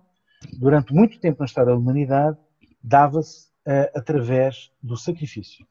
[0.54, 2.38] durante muito tempo na história da humanidade,
[2.84, 5.66] dava-se uh, através do sacrifício.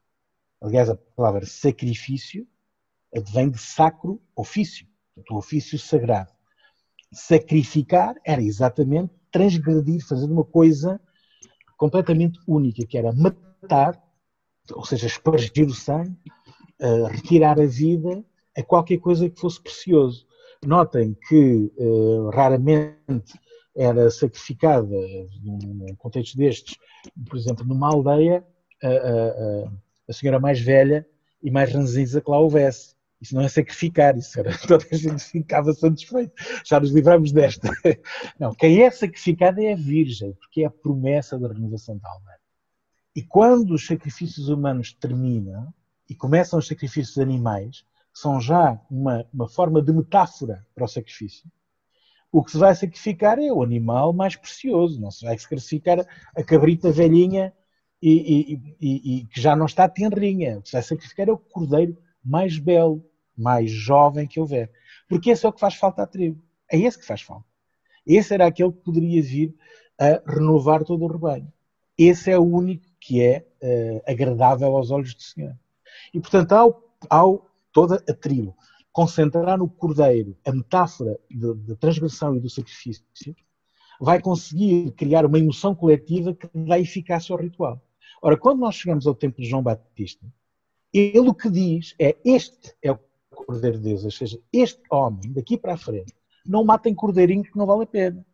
[0.61, 2.47] Aliás, a palavra sacrifício
[3.15, 4.87] advém de sacro ofício,
[5.31, 6.31] o ofício sagrado.
[7.13, 11.01] Sacrificar era exatamente transgredir, fazer uma coisa
[11.77, 14.01] completamente única, que era matar,
[14.73, 16.17] ou seja, espargir o sangue,
[16.81, 18.25] uh, retirar a vida
[18.57, 20.27] a qualquer coisa que fosse precioso.
[20.65, 23.39] Notem que uh, raramente
[23.75, 24.97] era sacrificada,
[25.43, 26.77] num contexto destes,
[27.29, 28.45] por exemplo, numa aldeia,
[28.83, 29.71] a, a,
[30.09, 31.07] a senhora mais velha
[31.43, 32.95] e mais ranzinza que lá houvesse.
[33.21, 36.33] Isso não é sacrificar, isso era toda a gente ficava satisfeito.
[36.65, 37.71] Já nos livramos desta.
[38.39, 42.31] Não, quem é sacrificado é a Virgem, porque é a promessa da renovação da alma.
[43.15, 45.73] E quando os sacrifícios humanos terminam
[46.09, 51.51] e começam os sacrifícios animais, são já uma, uma forma de metáfora para o sacrifício.
[52.33, 56.43] O que se vai sacrificar é o animal mais precioso, não se vai sacrificar a
[56.43, 57.53] cabrita velhinha
[58.01, 60.59] e, e, e, e que já não está tenrinha.
[60.59, 63.05] O que se vai sacrificar é o cordeiro mais belo,
[63.37, 64.71] mais jovem que houver.
[65.09, 66.41] Porque esse é o que faz falta à tribo.
[66.71, 67.47] É esse que faz falta.
[68.07, 69.55] Esse era aquele que poderia vir
[69.99, 71.53] a renovar todo o rebanho.
[71.99, 75.55] Esse é o único que é uh, agradável aos olhos do Senhor.
[76.15, 78.57] E, portanto, ao, ao toda a tribo
[78.93, 83.05] concentrar no cordeiro a metáfora da transgressão e do sacrifício,
[84.01, 87.81] vai conseguir criar uma emoção coletiva que dá eficácia ao ritual.
[88.23, 90.27] Ora, quando nós chegamos ao tempo de João Batista,
[90.93, 92.99] ele o que diz é: Este é o
[93.31, 97.57] Cordeiro de Deus, ou seja, este homem, daqui para a frente, não matem cordeirinho que
[97.57, 98.25] não vale a pena.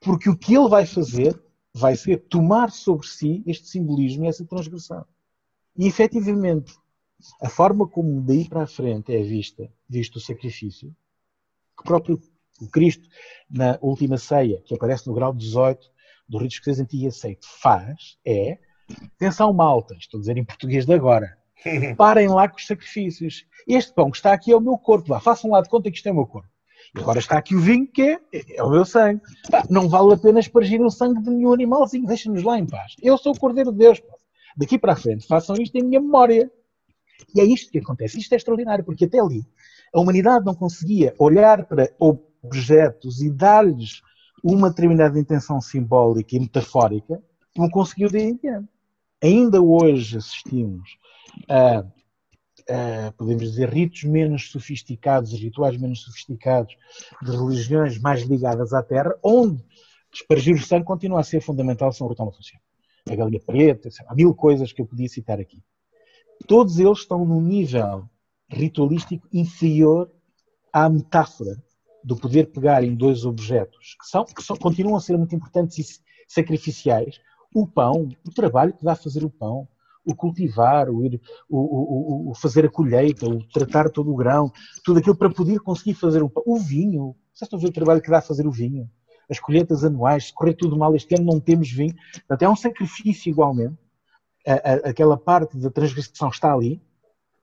[0.00, 1.40] Porque o que ele vai fazer
[1.72, 5.04] vai ser tomar sobre si este simbolismo e essa transgressão.
[5.76, 6.76] E efetivamente,
[7.42, 10.94] a forma como daí para a frente é vista, visto o sacrifício,
[11.76, 12.20] que o próprio
[12.60, 13.08] o Cristo,
[13.50, 15.90] na última ceia, que aparece no grau 18
[16.28, 18.58] do rito escocês antigo e aceito, faz, é,
[19.16, 21.36] atenção malta, estou a dizer em português de agora,
[21.96, 23.44] Parem lá com os sacrifícios.
[23.66, 25.08] Este pão que está aqui é o meu corpo.
[25.08, 26.48] Vá, façam lá de conta que isto é o meu corpo.
[26.94, 28.20] E agora está aqui o vinho que é,
[28.56, 29.20] é o meu sangue.
[29.50, 32.06] Pá, não vale a pena espargir o sangue de nenhum animalzinho.
[32.06, 32.94] Deixem-nos lá em paz.
[33.02, 34.00] Eu sou o Cordeiro de Deus.
[34.00, 34.14] Pá.
[34.56, 36.50] Daqui para a frente, façam isto em minha memória.
[37.34, 38.18] E é isto que acontece.
[38.18, 39.44] Isto é extraordinário, porque até ali
[39.94, 44.02] a humanidade não conseguia olhar para objetos e dar-lhes
[44.42, 47.22] uma determinada intenção simbólica e metafórica,
[47.56, 48.68] como conseguiu de em diante.
[49.22, 50.98] Ainda hoje assistimos
[51.48, 51.78] a,
[52.68, 56.76] a, podemos dizer, ritos menos sofisticados, rituais menos sofisticados
[57.22, 59.64] de religiões mais ligadas à terra, onde
[60.12, 62.62] espargir o sangue continua a ser fundamental se o ritual não funciona.
[63.08, 65.62] A galinha preta, há mil coisas que eu podia citar aqui.
[66.46, 68.08] Todos eles estão num nível
[68.48, 70.10] ritualístico inferior
[70.72, 71.56] à metáfora
[72.02, 75.78] do poder pegar em dois objetos que, são, que são, continuam a ser muito importantes
[75.78, 77.18] e sacrificiais.
[77.54, 79.66] O pão, o trabalho que dá a fazer o pão,
[80.04, 84.52] o cultivar, o, ir, o, o, o, fazer a colheita, o tratar todo o grão,
[84.84, 87.16] tudo aquilo para poder conseguir fazer o, o vinho.
[87.32, 88.90] Vocês estão a ver o trabalho que dá a fazer o vinho?
[89.30, 91.94] As colheitas anuais, se correr tudo mal este ano não temos vinho.
[92.12, 93.78] Portanto, é um sacrifício igualmente.
[94.46, 96.82] A, a, aquela parte da transgressão está ali.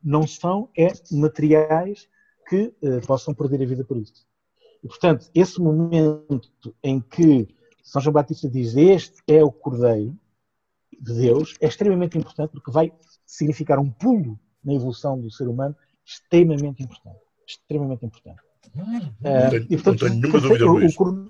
[0.03, 2.07] Não são é materiais
[2.47, 4.25] que uh, possam perder a vida por isso.
[4.83, 6.41] E, portanto, esse momento
[6.83, 7.47] em que
[7.83, 10.17] São João Batista diz este é o Cordeiro,
[10.99, 12.93] de Deus é extremamente importante porque vai
[13.25, 17.19] significar um pulo na evolução do ser humano extremamente importante.
[17.47, 18.41] Extremamente importante.
[18.75, 21.29] Não tenho, uh, e, portanto, não tenho nenhuma dúvida o, o,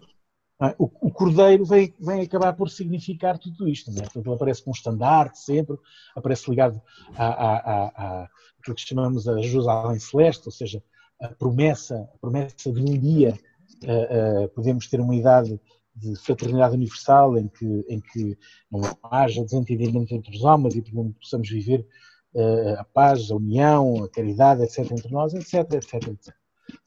[0.62, 0.76] é?
[0.78, 3.90] o, cordeiro vem, vem acabar por significar tudo isto.
[3.92, 4.02] É?
[4.02, 5.78] Portanto, ele aparece com um estandarte sempre,
[6.16, 6.82] aparece ligado
[7.18, 8.30] a,
[8.64, 10.84] que chamamos a Jerusalém Celeste, ou seja,
[11.20, 13.38] a promessa, a promessa de um dia
[13.84, 15.60] uh, uh, podemos ter uma idade
[15.96, 18.38] de fraternidade universal em que, em que
[18.72, 20.82] não haja desentendimento entre os homens e
[21.20, 21.86] possamos viver
[22.34, 26.36] uh, a paz, a união, a caridade, etc., entre nós, etc., etc., etc.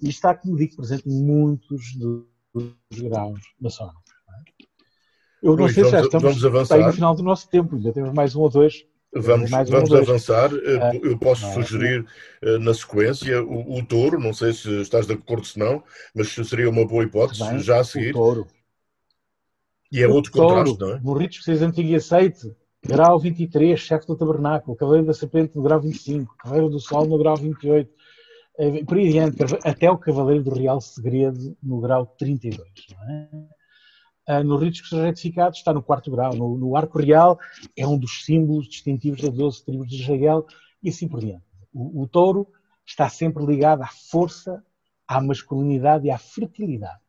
[0.00, 4.12] E está, como digo, presente em muitos dos, dos graus maçónicos.
[4.28, 4.64] É?
[5.42, 6.78] Eu não sei se já estamos vamos avançar.
[6.78, 8.86] no final do nosso tempo, ainda temos mais um ou dois.
[9.16, 10.50] Vamos, vamos avançar.
[10.52, 11.52] Ah, eu posso é?
[11.52, 12.04] sugerir
[12.42, 16.30] eh, na sequência o, o, touro, não sei se estás de acordo se não, mas
[16.32, 18.10] seria uma boa hipótese bem, já a seguir.
[18.10, 18.46] O touro.
[19.92, 21.00] E é o outro touro, contraste, não é?
[21.00, 25.62] No rito de antigo e aceite, grau 23, chefe do tabernáculo, cavaleiro da serpente no
[25.62, 28.03] grau 25, cavaleiro do sol no grau 28, eh,
[28.86, 32.68] por aí adiante, até o cavaleiro do real segredo no grau 32.
[32.90, 33.28] Não é?
[34.26, 36.34] Ah, no ritos retificados está no quarto grau.
[36.34, 37.38] No, no, arco real
[37.76, 40.46] é um dos símbolos distintivos das 12 tribos de Israel
[40.82, 41.44] e assim por diante.
[41.72, 42.48] O, o touro
[42.86, 44.64] está sempre ligado à força,
[45.06, 47.00] à masculinidade e à fertilidade.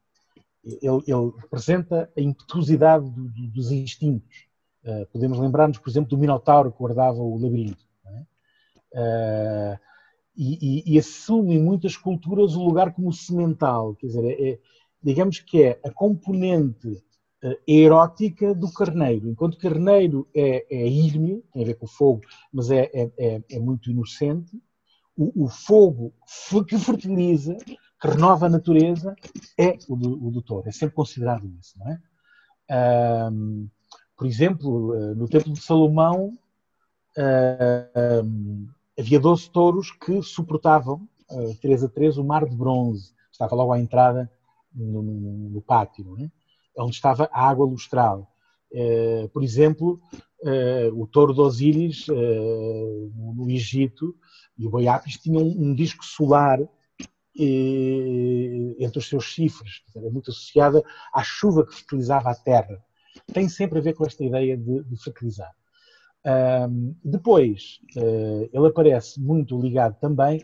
[0.64, 4.46] Ele, ele representa a impetuosidade do, do, dos instintos.
[4.84, 7.86] Uh, podemos lembrar-nos, por exemplo, do Minotauro que guardava o labirinto.
[8.92, 9.78] Uh,
[10.38, 14.60] e, e, e, assume em muitas culturas o lugar como semental, quer dizer, é, é
[15.02, 16.88] digamos que é a componente
[17.44, 19.30] uh, erótica do carneiro.
[19.30, 22.22] Enquanto carneiro é, é írmio, tem a ver com o fogo,
[22.52, 24.60] mas é, é, é, é muito inocente,
[25.16, 26.14] o, o, fogo
[26.68, 29.16] que fertiliza, que renova a natureza,
[29.58, 30.64] é o do, o.
[30.66, 33.32] É sempre considerado isso, não é?
[33.32, 33.70] Um,
[34.18, 36.34] por exemplo, eh, no tempo de Salomão,
[37.18, 43.14] uh, havia 12 touros que suportavam, uh, três a três, o mar de bronze.
[43.32, 44.32] Estava logo à entrada
[44.74, 46.32] no, no pátio, né?
[46.78, 48.32] onde estava a água lustral.
[48.72, 50.02] Uh, por exemplo,
[50.42, 54.16] uh, o touro de Osíris, uh, no Egito,
[54.58, 54.86] e o boi
[55.22, 56.60] tinham um, um disco solar
[57.38, 60.82] entre os seus chifres, era muito associada
[61.14, 62.82] à chuva que fertilizava a terra.
[63.34, 65.52] Tem sempre a ver com esta ideia de, de fertilizar.
[67.04, 67.80] Depois,
[68.52, 70.44] ele aparece muito ligado também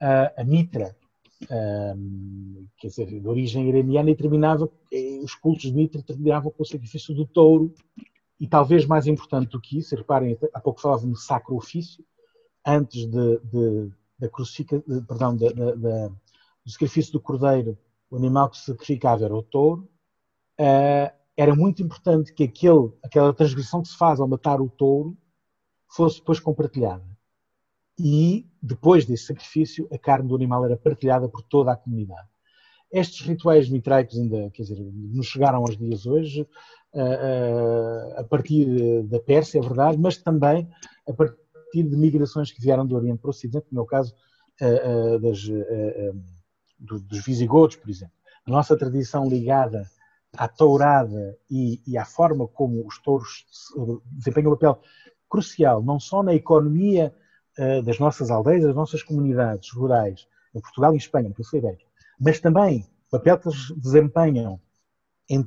[0.00, 0.96] a, a Mitra,
[1.50, 6.62] um, quer dizer, de origem iraniana, e terminava, eh, os cultos de Mitra terminavam com
[6.62, 7.74] o sacrifício do touro,
[8.38, 12.04] e talvez mais importante do que isso, reparem, há pouco falava no sacro ofício,
[12.64, 17.78] antes de, de, da crucifica, de, perdão, do sacrifício do cordeiro,
[18.10, 19.88] o animal que se sacrificava era o touro,
[20.60, 25.16] uh, era muito importante que aquele, aquela transgressão que se faz ao matar o touro
[25.88, 27.04] fosse depois compartilhada
[27.98, 32.28] e depois desse sacrifício a carne do animal era partilhada por toda a comunidade.
[32.90, 36.48] Estes rituais mitraicos ainda, quer dizer, nos chegaram aos dias hoje
[38.16, 40.68] a partir da Pérsia, é verdade, mas também
[41.06, 44.14] a partir de migrações que vieram do Oriente para o Ocidente, no meu caso
[45.20, 45.40] das,
[46.78, 48.14] dos visigodos, por exemplo.
[48.46, 49.84] A nossa tradição ligada
[50.36, 53.46] à tourada e, e à forma como os touros
[54.12, 54.80] desempenham um papel
[55.28, 57.14] crucial, não só na economia
[57.58, 61.84] uh, das nossas aldeias, das nossas comunidades rurais, em Portugal e Espanha, no Ibérica,
[62.18, 64.60] mas também o papel que eles desempenham
[65.28, 65.46] em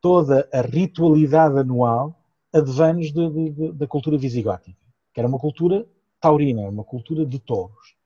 [0.00, 2.14] toda a ritualidade anual
[2.52, 4.76] de, da cultura visigótica,
[5.12, 5.86] que era uma cultura
[6.20, 7.96] taurina, uma cultura de touros.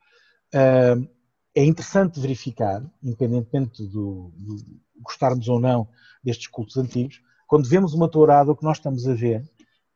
[0.54, 1.08] Uh,
[1.54, 4.56] é interessante verificar, independentemente do, do,
[5.02, 5.88] gostarmos ou não
[6.22, 9.46] destes cultos antigos, quando vemos uma tourada, o que nós estamos a ver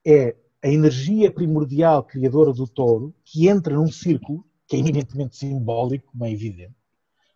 [0.05, 6.11] é a energia primordial criadora do touro, que entra num círculo, que é eminentemente simbólico,
[6.13, 6.75] como é evidente.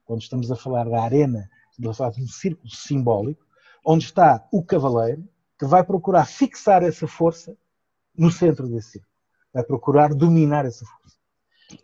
[0.05, 3.47] Quando estamos a falar da arena, estamos a falar de um círculo simbólico,
[3.85, 5.27] onde está o cavaleiro,
[5.59, 7.57] que vai procurar fixar essa força
[8.17, 9.13] no centro desse círculo.
[9.55, 11.17] Vai procurar dominar essa força.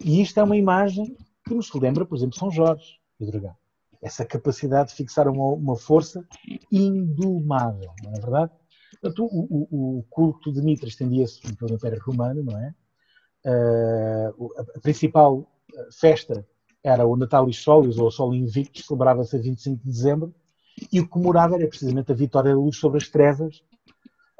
[0.00, 3.56] E isto é uma imagem que nos lembra, por exemplo, São Jorge e o dragão.
[4.02, 6.24] Essa capacidade de fixar uma, uma força
[6.70, 8.52] indomável, não é verdade?
[9.00, 12.74] Portanto, o, o, o culto de Mitra estendia-se pelo Império Romano, não é?
[13.44, 16.44] Uh, a, principal eh, festa
[16.82, 20.34] era o Natalis Solis, ou o Sol Invictus, celebrava-se a 25 de dezembro,
[20.92, 23.62] e o que comemorava era precisamente a vitória da luz sobre as trevas,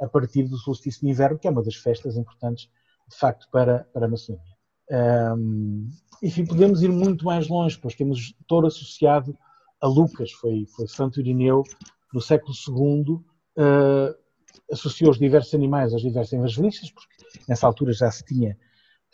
[0.00, 2.68] a partir do solstício de inverno, que é uma das festas importantes,
[3.08, 4.56] de facto, para, para a maçonaria.
[4.90, 5.88] Um,
[6.22, 9.36] enfim, podemos ir muito mais longe, pois temos touro associado
[9.80, 11.62] a Lucas, foi, foi Santo Irineu,
[12.12, 13.14] no século II,
[13.58, 14.14] uh,
[14.70, 17.14] associou os diversos animais aos diversos evangelistas, porque
[17.48, 18.56] nessa altura já se tinha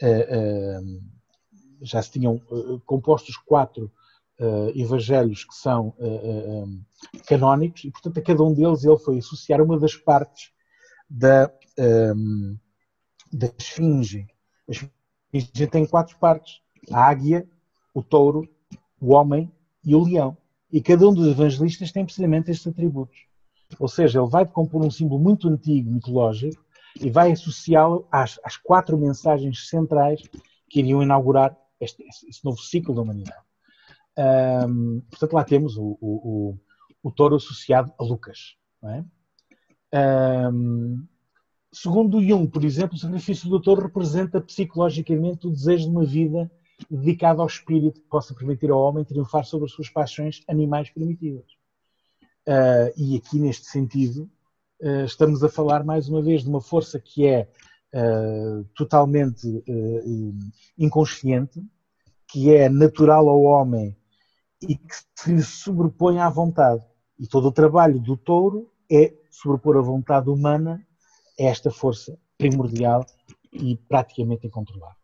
[0.02, 1.22] uh, uh,
[1.82, 2.40] já se tinham
[2.86, 3.90] compostos quatro
[4.74, 5.94] evangelhos que são
[7.26, 10.52] canónicos, e portanto a cada um deles ele foi associar uma das partes
[11.08, 11.52] da,
[12.16, 12.56] um,
[13.32, 14.26] da esfinge.
[14.68, 14.72] A
[15.36, 16.60] esfinge tem quatro partes:
[16.90, 17.48] a águia,
[17.92, 18.48] o touro,
[19.00, 19.52] o homem
[19.84, 20.36] e o leão.
[20.73, 23.27] E cada um dos evangelistas tem precisamente estes atributos.
[23.79, 26.64] Ou seja, ele vai compor um símbolo muito antigo, mitológico,
[27.01, 30.23] e vai associá-lo às, às, quatro mensagens centrais
[30.68, 33.43] que iriam inaugurar este, este novo ciclo da humanidade.
[34.68, 36.59] Um, portanto, lá temos o, o, o,
[37.03, 38.57] o, touro associado a Lucas.
[38.85, 40.49] É?
[40.51, 41.07] Um,
[41.73, 46.51] segundo Jung, por exemplo, o sacrifício do touro representa psicologicamente o desejo de uma vida
[46.91, 51.47] dedicada ao espírito que possa permitir ao homem triunfar sobre as suas paixões animais primitivas.
[52.47, 54.28] Uh, e aqui, neste sentido,
[54.80, 57.49] uh, estamos a falar mais uma vez de uma força que é
[57.95, 59.47] uh, totalmente
[60.76, 61.62] inconsciente,
[62.26, 63.97] que é natural ao homem
[64.61, 66.85] e que se sobrepõe à vontade.
[67.18, 70.85] E todo o trabalho do touro é sobrepor a vontade humana
[71.39, 73.07] a esta força primordial
[73.53, 75.01] e praticamente incontrolável.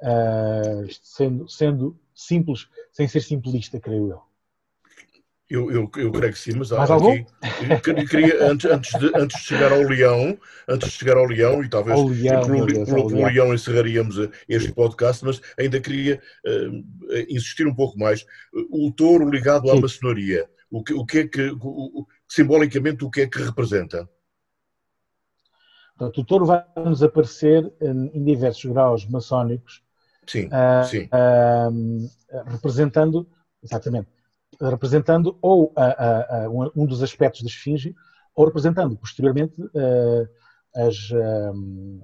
[0.00, 0.86] É?
[1.02, 4.28] sendo, sendo simples, sem ser simplista, creio eu.
[5.50, 7.24] Eu, eu, eu creio que sim, mas há aqui.
[8.10, 10.38] Queria, antes, antes, de, antes de chegar ao Leão,
[10.68, 12.46] antes de chegar ao Leão, e talvez pelo, Deus,
[12.86, 13.54] pelo, pelo leão.
[13.54, 16.84] encerraríamos este podcast, mas ainda queria uh,
[17.30, 18.26] insistir um pouco mais.
[18.52, 19.80] O touro ligado à sim.
[19.80, 24.06] maçonaria, o que, o que é que, o, simbolicamente, o que é que representa?
[25.96, 29.82] Portanto, o touro vai nos aparecer em, em diversos graus maçónicos.
[30.28, 31.08] Sim, uh, sim.
[31.08, 33.26] Uh, representando,
[33.62, 34.08] exatamente,
[34.60, 37.94] representando ou a, um dos aspectos da esfinge,
[38.38, 40.28] ou representando posteriormente uh,
[40.76, 41.10] as,
[41.52, 42.00] um,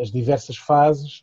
[0.00, 1.22] as, diversas fases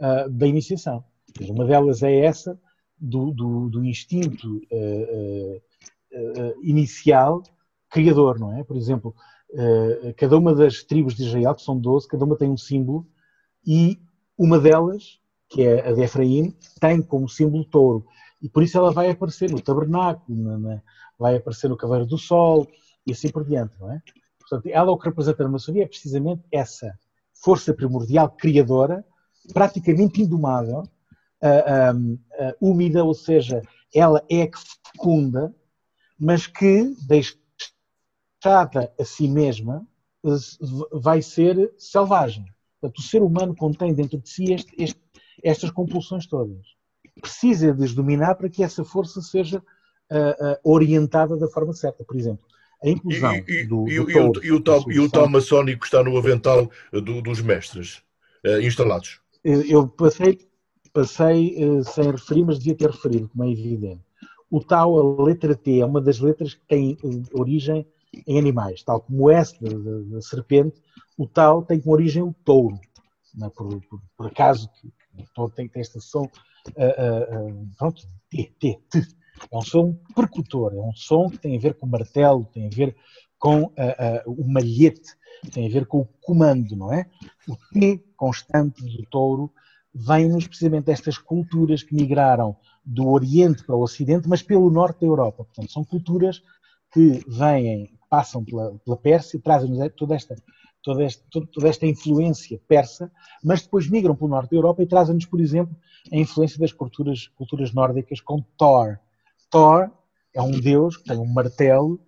[0.00, 1.04] uh, da iniciação.
[1.40, 2.58] Uma delas é essa
[2.98, 5.62] do, do, do instinto uh,
[6.62, 7.42] inicial
[7.90, 8.64] criador, não é?
[8.64, 9.14] Por exemplo,
[10.16, 13.06] cada uma das tribos de Israel, que são 12, cada uma tem um símbolo
[13.66, 14.00] e
[14.40, 15.20] uma delas,
[15.50, 18.06] que é a de Efraim, tem como símbolo touro
[18.40, 20.82] e por isso ela vai aparecer no tabernáculo, na, na,
[21.18, 22.66] vai aparecer no Cavaleiro do Sol
[23.06, 24.00] e assim por diante, não é?
[24.38, 26.98] Portanto, ela o que representa na maçonaria é precisamente essa
[27.34, 29.04] força primordial criadora,
[29.52, 30.84] praticamente indomável,
[31.42, 33.60] uh, uh, uh, úmida, ou seja,
[33.94, 34.58] ela é que
[34.94, 35.54] fecunda,
[36.18, 37.38] mas que, deixada
[38.98, 39.86] a si mesma,
[40.92, 42.46] vai ser selvagem.
[42.80, 45.00] Portanto, o ser humano contém dentro de si este, este,
[45.42, 46.80] estas compulsões todas
[47.20, 52.02] precisa de as dominar para que essa força seja uh, uh, orientada da forma certa.
[52.02, 52.44] Por exemplo,
[52.82, 55.84] a inclusão e, e, do, e, do touro, e, o, tal, e o tal maçónico
[55.84, 58.02] está no avental do, dos mestres
[58.46, 59.20] uh, instalados.
[59.44, 60.38] Eu passei,
[60.92, 64.02] passei sem referir, mas devia ter referido, como é evidente.
[64.50, 66.98] O tal, a letra T, é uma das letras que tem
[67.32, 67.86] origem
[68.26, 69.70] em animais, tal como S da,
[70.14, 70.80] da serpente,
[71.16, 72.78] o tal tem como origem o touro.
[73.42, 73.48] É?
[73.50, 74.68] Por, por, por, acaso,
[75.16, 79.06] o touro tem, tem esta som uh, uh, pronto, T, T, T.
[79.50, 82.70] É um som percutor, é um som que tem a ver com martelo, tem a
[82.70, 82.96] ver
[83.38, 83.72] com uh,
[84.26, 85.16] o malhete,
[85.52, 87.06] tem a ver com o comando, não é?
[87.48, 89.50] O T constante do touro
[89.94, 95.06] vem-nos precisamente destas culturas que migraram do Oriente para o Ocidente, mas pelo Norte da
[95.06, 95.44] Europa.
[95.44, 96.42] Portanto, são culturas
[96.92, 100.36] que vêm, passam pela, pela Pérsia e trazem-nos toda esta
[100.82, 103.10] toda esta, toda esta influência persa,
[103.44, 105.76] mas depois migram para o norte da Europa e trazem-nos, por exemplo,
[106.12, 108.98] a influência das culturas, culturas nórdicas com Thor.
[109.50, 109.90] Thor
[110.34, 112.00] é um deus que tem um martelo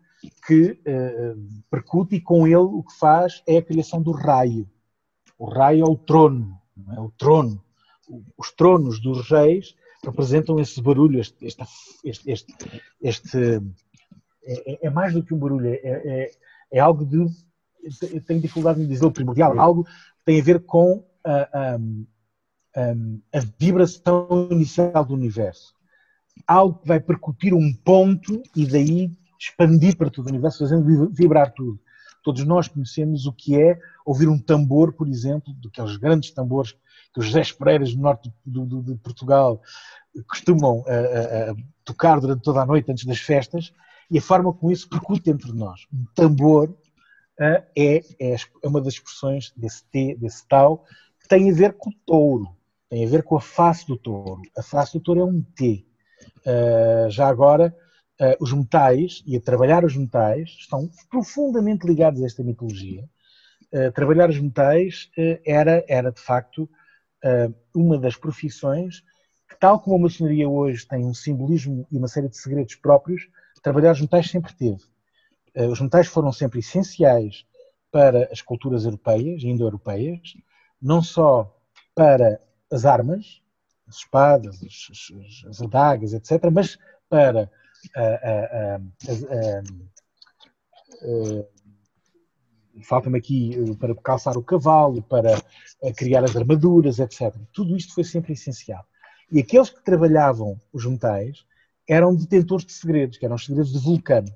[0.47, 4.69] que uh, percute e com ele o que faz é a criação do raio.
[5.39, 6.59] O raio é o trono,
[6.97, 7.01] é?
[7.01, 7.63] o trono.
[8.37, 9.75] Os tronos dos reis
[10.05, 11.47] representam esse barulho, este,
[12.05, 12.55] este, este,
[13.01, 13.61] este
[14.45, 16.31] é, é, mais do que um barulho, é, é,
[16.73, 17.19] é algo de
[18.13, 21.79] eu tenho dificuldade em dizer o primordial, algo que tem a ver com a, a,
[23.35, 25.75] a, vibração inicial do universo.
[26.47, 31.53] Algo que vai percutir um ponto e daí expandir para todo o universo, fazendo vibrar
[31.53, 31.79] tudo.
[32.23, 33.77] Todos nós conhecemos o que é
[34.07, 36.77] ouvir um tambor, por exemplo, daqueles grandes tambores
[37.13, 39.61] que os Zé Pereiras no norte do, do, de Portugal
[40.29, 40.85] costumam
[41.85, 43.73] tocar durante toda a noite antes das festas,
[44.13, 45.87] e a forma como isso percute entre nós.
[45.91, 46.77] Um tambor
[47.41, 48.37] é, é, é
[48.69, 50.85] uma das expressões desse T, desse tal,
[51.19, 52.55] que tem a ver com o touro,
[52.91, 54.43] tem a ver com a face do touro.
[54.57, 55.87] A face do touro é um T.
[56.47, 57.75] Uh, já agora,
[58.21, 63.09] uh, os metais, e a trabalhar os metais, estão profundamente ligados a esta mitologia.
[63.73, 65.11] Uh, trabalhar os metais
[65.47, 66.69] era, era, de facto,
[67.73, 69.01] uma das profissões
[69.49, 73.29] que, tal como a maçonaria hoje tem um simbolismo e uma série de segredos próprios,
[73.63, 74.83] trabalhar os metais sempre teve.
[75.57, 77.47] Uh, os metais foram sempre essenciais
[77.91, 80.35] para as culturas europeias, indo-europeias,
[80.81, 81.55] não só
[81.95, 82.41] para
[82.71, 83.43] as armas,
[83.87, 87.51] as espadas, as, as, adagas, etc., mas para
[92.83, 95.43] falta-me aqui para calçar o cavalo, para
[95.97, 97.35] criar as armaduras, etc.
[97.53, 98.85] Tudo isto foi sempre essencial.
[99.31, 101.45] E aqueles que trabalhavam os metais
[101.89, 104.29] eram detentores de segredos, que eram os segredos de Vulcano.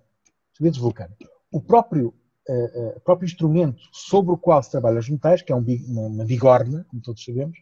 [0.55, 1.15] Segredos de Vulcano.
[1.51, 2.15] O próprio,
[2.49, 6.25] uh, uh, próprio instrumento sobre o qual se trabalha os metais, que é um, uma,
[6.25, 7.59] bigorna, como todos sabemos,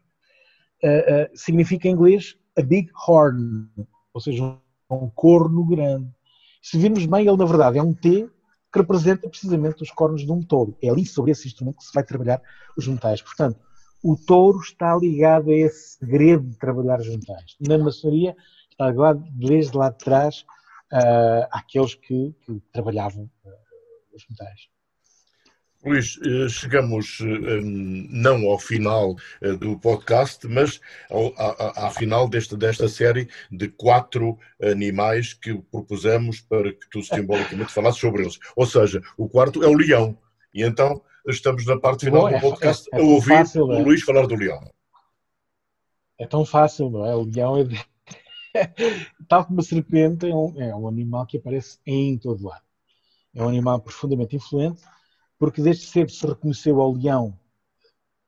[0.83, 3.69] uh, significa em inglês a big horn,
[4.13, 4.57] ou seja,
[4.91, 6.09] um corno grande.
[6.63, 8.29] Se virmos bem, ele na verdade é um T
[8.73, 10.77] que representa precisamente os cornos de um touro.
[10.83, 12.43] É ali sobre esse instrumento que se vai trabalhar
[12.77, 13.23] os metais.
[13.23, 13.59] Portanto,
[14.03, 17.57] o touro está ligado a esse segredo de trabalhar os metais.
[17.61, 18.37] Na maçonaria
[18.81, 20.45] ligado desde lá de trás
[20.93, 23.51] uh, àqueles que, que trabalhavam uh,
[24.15, 24.69] os metais.
[25.85, 32.27] Luís, eh, chegamos eh, não ao final eh, do podcast, mas ao, à, à, final
[32.27, 38.39] desta, desta série de quatro animais que propusemos para que tu simbolicamente falasses sobre eles.
[38.57, 40.17] Ou seja, o quarto é o leão.
[40.55, 43.37] E então estamos na parte final Bom, do é podcast é, é, é a ouvir
[43.37, 43.83] fácil, o é?
[43.83, 44.61] Luís falar do leão.
[46.19, 47.15] É tão fácil, não é?
[47.15, 47.65] O leão é.
[49.29, 52.63] Tal como a serpente, é um, é um animal que aparece em todo lado.
[53.35, 54.83] É um animal profundamente influente
[55.39, 57.39] porque desde cedo se reconheceu ao leão,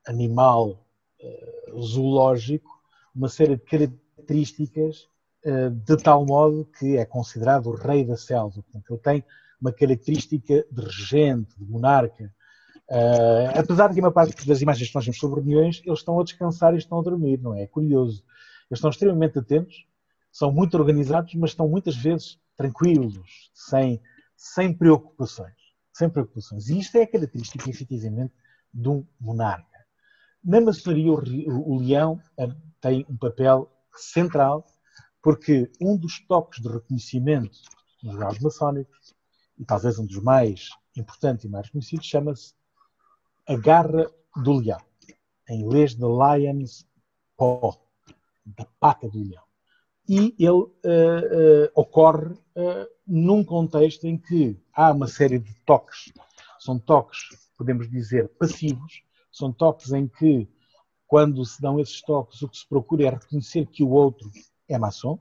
[0.07, 0.87] animal
[1.21, 2.71] uh, zoológico,
[3.15, 5.09] uma série de características
[5.45, 8.63] uh, de tal modo que é considerado o rei da selva.
[8.63, 9.25] Portanto, ele tem
[9.61, 12.33] uma característica de regente, de monarca.
[12.89, 16.25] Uh, apesar de uma parte das imagens que nós vemos sobre reuniões, eles estão a
[16.25, 17.63] descansar e estão a dormir, não é?
[17.63, 18.23] É curioso.
[18.71, 19.87] Eles estão extremamente atentos,
[20.37, 24.01] são muito organizados, mas estão muitas vezes tranquilos, sem,
[24.37, 25.67] sem preocupações
[25.97, 26.69] sem preocupações.
[26.69, 28.35] E isto é a característica, efetivamente,
[28.73, 29.87] de um monarca.
[30.45, 34.67] Na maçonaria, o, leão eh, tem um papel central,
[35.23, 37.59] porque um dos toques de reconhecimento
[38.03, 39.15] nos graus maçónicos,
[39.59, 42.53] e talvez um dos mais importantes e mais conhecidos, chama-se
[43.49, 44.07] a garra
[44.45, 44.81] do leão.
[45.49, 46.87] Em inglês, the lion's
[47.39, 47.75] paw,
[48.45, 49.46] da pata do leão.
[50.09, 56.13] E ele uh, uh, ocorre uh, num contexto em que há uma série de toques.
[56.59, 57.19] São toques,
[57.59, 59.03] podemos dizer, passivos.
[59.33, 60.49] São toques em que,
[61.07, 64.31] quando se dão esses toques, o que se procura é reconhecer que o outro
[64.69, 65.19] é maçom.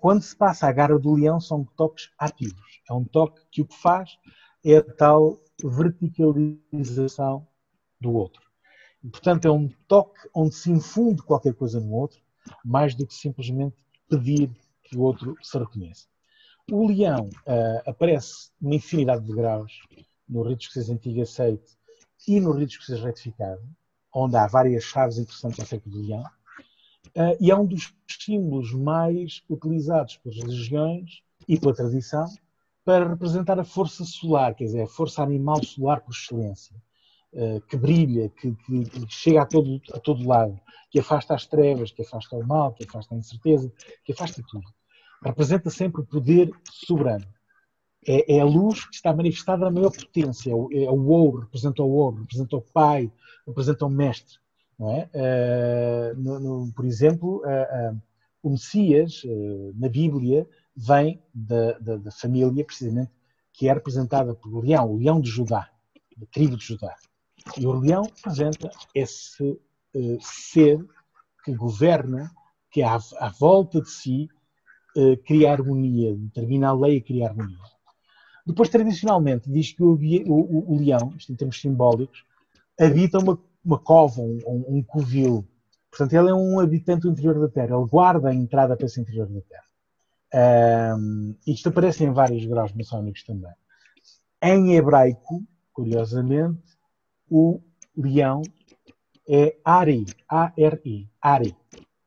[0.00, 2.80] Quando se passa à garra do leão, são toques ativos.
[2.88, 4.16] É um toque que o que faz
[4.64, 7.46] é a tal verticalização
[8.00, 8.42] do outro.
[9.02, 12.20] E, portanto, é um toque onde se infunde qualquer coisa no outro,
[12.64, 13.76] mais do que simplesmente
[14.08, 14.50] pedir
[14.82, 16.06] que o outro se reconheça.
[16.70, 19.80] O leão uh, aparece numa infinidade de graus
[20.28, 21.76] no rito escocês antigo aceite
[22.26, 23.62] e no rito escocês retificado,
[24.12, 29.42] onde há várias chaves interessantes acerca do leão, uh, e é um dos símbolos mais
[29.48, 32.26] utilizados pelas religiões e pela tradição
[32.84, 36.74] para representar a força solar, quer dizer, a força animal solar por excelência,
[37.68, 40.58] que brilha, que, que, que, chega a todo, a todo lado,
[40.90, 43.70] que afasta as trevas, que afasta o mal, que afasta a incerteza,
[44.04, 44.66] que afasta tudo
[45.22, 47.26] representa sempre o poder soberano.
[48.06, 50.50] É, é, a luz que está manifestada na maior potência.
[50.50, 53.10] É é o ouro, representa o ouro, representa o pai,
[53.46, 54.38] representa o mestre.
[54.78, 55.10] Não é?
[55.14, 58.02] Uh, no, no, por exemplo, uh, uh,
[58.42, 59.22] o Messias,
[59.74, 63.10] na Bíblia, vem da, da, da, família, precisamente,
[63.52, 65.68] que é representada pelo leão, o leão de Judá,
[66.16, 66.94] da tribo de Judá.
[67.58, 69.58] E o leão representa esse
[70.20, 70.84] ser
[71.44, 72.30] que governa,
[72.70, 74.28] que à, à volta de si
[74.96, 77.56] uh, cria harmonia, determina a lei a criar harmonia.
[78.46, 82.24] Depois, tradicionalmente, diz que o, o, o leão, isto em termos simbólicos,
[82.78, 85.46] habita uma, uma cova, um, um, covil.
[85.90, 89.00] Portanto, ele é um habitante do interior da Terra, ele guarda a entrada para esse
[89.00, 90.96] interior da Terra.
[90.96, 93.52] Um, isto aparece em vários graus maçónicos também.
[94.42, 95.42] Em hebraico,
[95.72, 96.75] curiosamente,
[97.30, 97.60] o
[97.96, 98.42] leão
[99.28, 101.56] é Ari, A-R-I, Ari.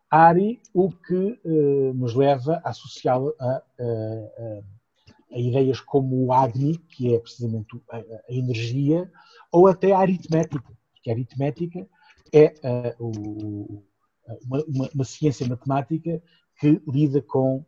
[0.09, 6.34] Ari, o que uh, nos leva a associá-lo a, a, a, a, ideias como o
[6.34, 9.11] Agni, que é precisamente a, energia,
[9.51, 11.88] ou até a aritmética, porque a aritmética
[12.34, 12.53] é
[12.97, 13.84] uh, o,
[14.45, 16.22] uma, uma, uma, ciência matemática
[16.59, 17.65] que lida com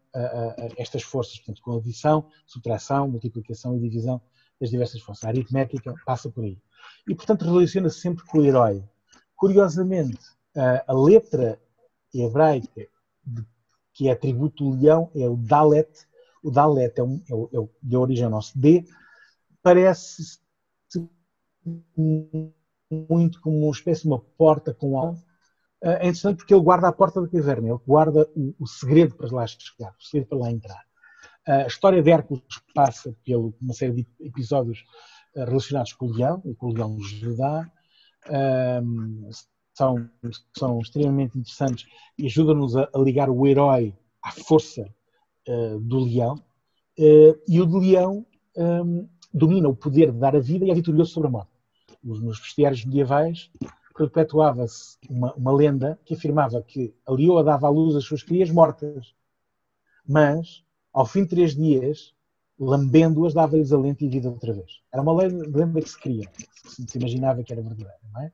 [0.77, 4.21] estas forças, portanto, com adição, subtração, multiplicação e divisão
[4.59, 5.23] das diversas forças.
[5.23, 6.57] A aritmética passa por aí.
[7.07, 8.83] E, portanto, relaciona-se sempre com o herói.
[9.35, 10.19] Curiosamente,
[10.87, 11.59] a letra
[12.13, 12.87] hebraica
[13.93, 15.89] que é atributo do leão é o Dalet.
[16.43, 18.85] O Dalet é, um, é, o, é o, de origem ao nosso D.
[19.61, 20.39] Parece
[22.89, 25.23] muito como uma espécie de uma porta com alvo.
[25.83, 29.31] É interessante porque ele guarda a porta da caverna, ele guarda o, o segredo para
[29.31, 30.83] lá chegar, o segredo para lá entrar.
[31.47, 32.43] A história de Hércules
[32.73, 34.83] passa por uma série de episódios
[35.35, 37.69] relacionados com o leão e com o leão Judá.
[38.29, 39.29] Um,
[39.73, 40.09] são,
[40.55, 41.85] são extremamente interessantes
[42.17, 44.87] e ajudam-nos a, a, ligar o herói à força
[45.47, 46.35] uh, do leão.
[46.99, 48.25] Uh, e o de leão
[48.57, 51.51] um, domina o poder de dar a vida e é vitorioso sobre a morte.
[52.03, 53.49] Nos bestiários medievais
[53.95, 58.49] perpetuava-se uma, uma, lenda que afirmava que a leoa dava à luz as suas crias
[58.49, 59.13] mortas,
[60.07, 60.63] mas
[60.93, 62.13] ao fim de três dias,
[62.61, 64.81] lambendo-as, dava-lhes alento e vida outra vez.
[64.93, 68.31] Era uma lenda que se cria, que se imaginava que era verdadeira, não é?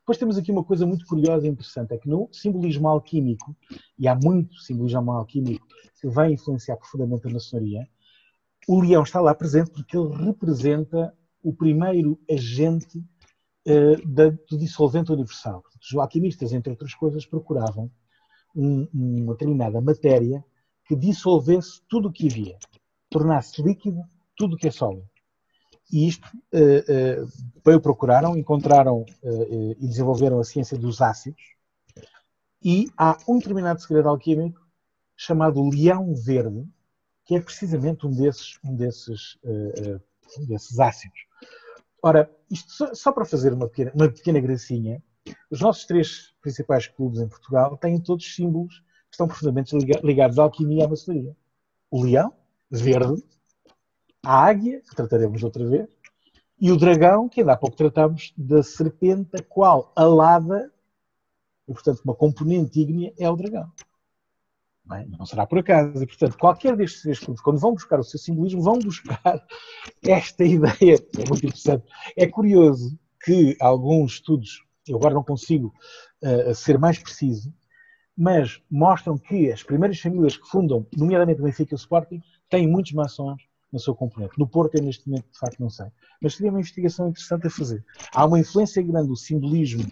[0.00, 3.56] Depois temos aqui uma coisa muito curiosa e interessante, é que no simbolismo alquímico,
[3.98, 5.66] e há muito simbolismo alquímico
[6.00, 7.88] que vai influenciar profundamente a maçonaria,
[8.68, 15.62] o leão está lá presente porque ele representa o primeiro agente uh, do dissolvente universal.
[15.80, 17.90] Os alquimistas, entre outras coisas, procuravam
[18.54, 20.44] um, uma determinada matéria
[20.86, 22.58] que dissolvesse tudo o que havia,
[23.10, 24.02] tornasse líquido
[24.36, 25.06] tudo o que é sólido.
[25.92, 31.42] E isto uh, uh, procuraram, encontraram uh, e desenvolveram a ciência dos ácidos.
[32.62, 34.60] E há um determinado segredo alquímico
[35.16, 36.66] chamado leão verde,
[37.24, 39.38] que é precisamente um desses, um desses,
[40.38, 41.18] um desses ácidos.
[42.02, 45.02] Ora, isto só, só para fazer uma pequena, uma pequena gracinha,
[45.50, 50.42] os nossos três principais clubes em Portugal têm todos símbolos que estão profundamente ligados à
[50.42, 51.36] alquimia e à maçonaria.
[51.90, 52.32] O leão,
[52.70, 53.22] verde,
[54.22, 55.88] a águia, que trataremos outra vez,
[56.60, 60.70] e o dragão, que ainda há pouco tratamos, da serpente, a qual alada,
[61.66, 63.72] e portanto uma componente ígnea, é o dragão.
[64.84, 65.06] Não, é?
[65.06, 66.02] não, será por acaso.
[66.02, 69.46] E, portanto, qualquer destes três clubes, quando vão buscar o seu simbolismo, vão buscar
[70.02, 70.96] esta ideia.
[71.16, 71.84] É muito interessante.
[72.16, 75.72] É curioso que alguns estudos, eu agora não consigo
[76.22, 77.54] uh, ser mais preciso,
[78.16, 82.20] mas mostram que as primeiras famílias que fundam, nomeadamente o Benfica e o Sporting,
[82.50, 83.40] têm muitos maçons
[83.72, 84.38] na sua componente.
[84.38, 85.86] No Porto, eu neste momento, de facto, não sei.
[86.20, 87.84] Mas seria uma investigação interessante a fazer.
[88.12, 89.86] Há uma influência grande do simbolismo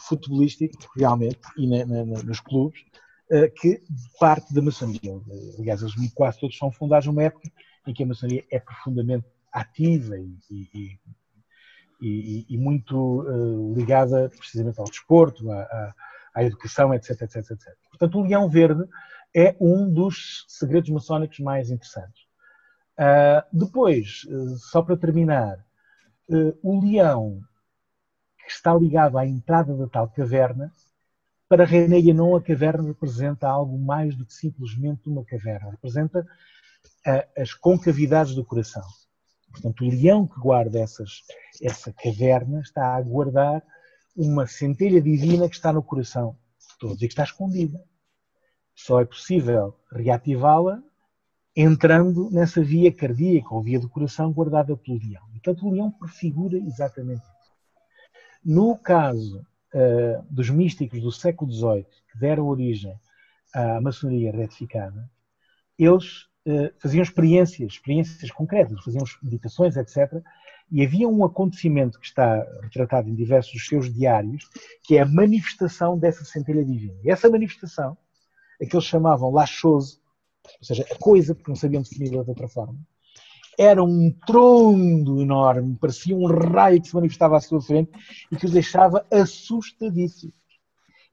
[0.00, 2.80] futebolístico, realmente, e na, na, nos clubes,
[3.30, 3.82] uh, que
[4.18, 5.20] parte da maçonaria.
[5.58, 7.50] Aliás, eles quase todos são fundados numa época
[7.86, 10.98] em que a maçonaria é profundamente ativa e, e,
[12.00, 15.94] e, e muito uh, ligada precisamente ao desporto, à,
[16.34, 17.74] à educação, etc, etc, etc.
[17.90, 18.84] Portanto, o leão verde
[19.34, 22.28] é um dos segredos maçónicos mais interessantes.
[22.98, 25.64] Uh, depois, uh, só para terminar,
[26.28, 27.40] uh, o leão
[28.44, 30.72] que está ligado à entrada da tal caverna,
[31.48, 36.26] para René Guénon a caverna representa algo mais do que simplesmente uma caverna, representa
[37.36, 38.84] as concavidades do coração.
[39.50, 41.22] Portanto, o leão que guarda essas,
[41.62, 43.62] essa caverna está a guardar
[44.14, 47.82] uma centelha divina que está no coração de todos e que está escondida.
[48.78, 50.80] Só é possível reativá-la
[51.54, 55.28] entrando nessa via cardíaca ou via do coração guardada pelo leão.
[55.32, 57.52] Portanto, o leão prefigura exatamente isso.
[58.44, 62.94] No caso uh, dos místicos do século XVIII, que deram origem
[63.52, 65.10] à maçonaria retificada,
[65.76, 70.22] eles uh, faziam experiências, experiências concretas, faziam meditações, etc.
[70.70, 74.48] E havia um acontecimento que está retratado em diversos dos seus diários,
[74.84, 76.94] que é a manifestação dessa centelha divina.
[77.02, 77.98] E essa manifestação,
[78.60, 79.98] a que eles chamavam la chose,
[80.60, 82.78] ou seja, a coisa, porque não sabiam definir de outra forma,
[83.58, 87.90] era um trondo enorme, parecia um raio que se manifestava à sua frente
[88.30, 90.36] e que os deixava assustadíssimos.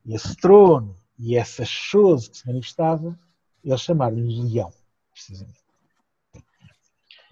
[0.05, 3.17] E esse trono e essa chose que se manifestava,
[3.63, 4.71] eles chamaram-lhe leão,
[5.11, 5.65] precisamente.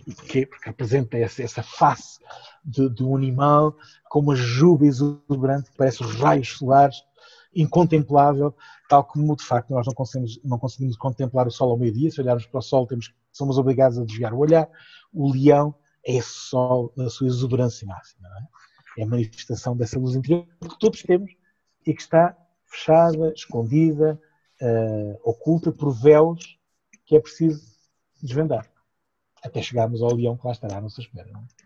[0.08, 0.46] E porquê?
[0.46, 2.20] Porque representa essa, essa face
[2.64, 3.76] de, de, um animal
[4.10, 7.04] com uma juba exuberante que parece os raios solares,
[7.56, 8.56] incontemplável,
[8.90, 12.12] tal como de facto nós não conseguimos, não conseguimos contemplar o sol ao meio-dia.
[12.12, 14.70] Se olharmos para o sol, temos, somos obrigados a desviar o olhar.
[15.14, 15.76] O leão
[16.06, 18.28] é esse sol na sua exuberância máxima.
[18.98, 19.02] É?
[19.02, 19.04] é?
[19.04, 21.32] a manifestação dessa luz interior que todos temos
[21.86, 24.20] e que está fechada, escondida,
[24.62, 26.58] uh, oculta por véus
[27.06, 27.62] que é preciso
[28.22, 28.74] desvendar
[29.44, 31.30] até chegarmos ao leão que lá estará à nossa espera.
[31.32, 31.63] Não é?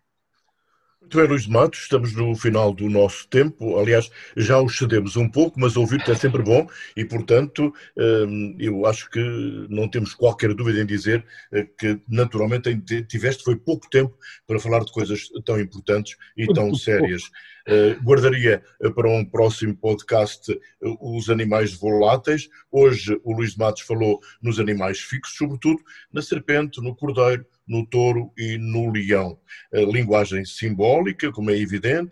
[1.08, 3.80] Muito bem, Luís de Matos, estamos no final do nosso tempo.
[3.80, 8.86] Aliás, já os cedemos um pouco, mas ouvir-te é sempre bom e, portanto, hum, eu
[8.86, 9.22] acho que
[9.70, 14.84] não temos qualquer dúvida em dizer eh, que, naturalmente, tiveste foi pouco tempo para falar
[14.84, 17.24] de coisas tão importantes e tão sérias.
[17.68, 18.64] Uh, guardaria
[18.96, 22.50] para um próximo podcast os animais voláteis.
[22.72, 25.82] Hoje o Luís de Matos falou nos animais fixos, sobretudo
[26.12, 29.40] na serpente, no cordeiro, no touro e no leão.
[29.74, 32.12] linguagem simbólica, como é evidente,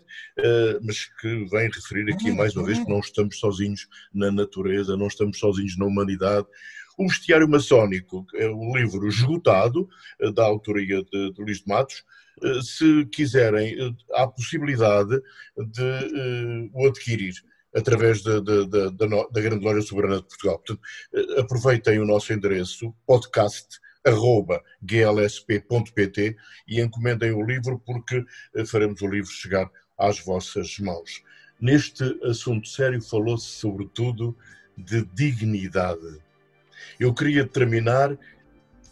[0.82, 5.06] mas que vem referir aqui mais uma vez que não estamos sozinhos na natureza, não
[5.06, 6.46] estamos sozinhos na humanidade.
[6.98, 9.88] O Bestiário Maçónico é um livro esgotado,
[10.34, 12.04] da autoria de, de Luís de Matos.
[12.62, 15.20] Se quiserem, há a possibilidade
[15.56, 17.34] de o adquirir
[17.74, 20.58] através da, da, da, da, Grande Loja Soberana de Portugal.
[20.58, 20.80] Portanto,
[21.38, 23.78] aproveitem o nosso endereço, podcast
[24.82, 26.36] glsp.pt
[26.68, 31.22] e encomendem o livro porque eh, faremos o livro chegar às vossas mãos.
[31.60, 34.36] Neste assunto sério falou-se sobretudo
[34.76, 36.20] de dignidade.
[37.00, 38.16] Eu queria terminar um,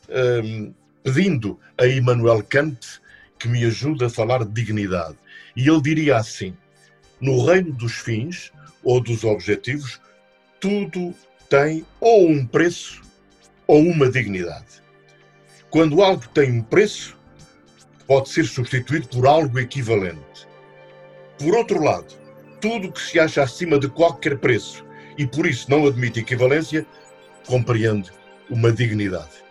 [0.09, 3.01] ehm, pedindo a Immanuel Kant
[3.39, 5.19] que me ajude a falar de dignidade.
[5.55, 6.57] E ele diria assim:
[7.21, 8.51] no reino dos fins
[8.83, 10.01] ou dos objetivos,
[10.59, 11.15] tudo
[11.49, 13.03] tem ou um preço
[13.67, 14.84] ou uma dignidade.
[15.75, 17.19] Quando algo tem um preço,
[18.07, 20.47] pode ser substituído por algo equivalente.
[21.37, 22.15] Por outro lado,
[22.61, 24.85] tudo que se acha acima de qualquer preço
[25.19, 26.87] e por isso não admite equivalência,
[27.45, 28.13] compreende
[28.49, 29.43] uma dignidade.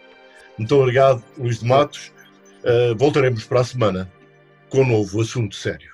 [0.57, 2.13] Muito obrigado, Luís de Matos.
[2.63, 4.09] Uh, voltaremos para a semana
[4.69, 5.92] com um novo assunto sério.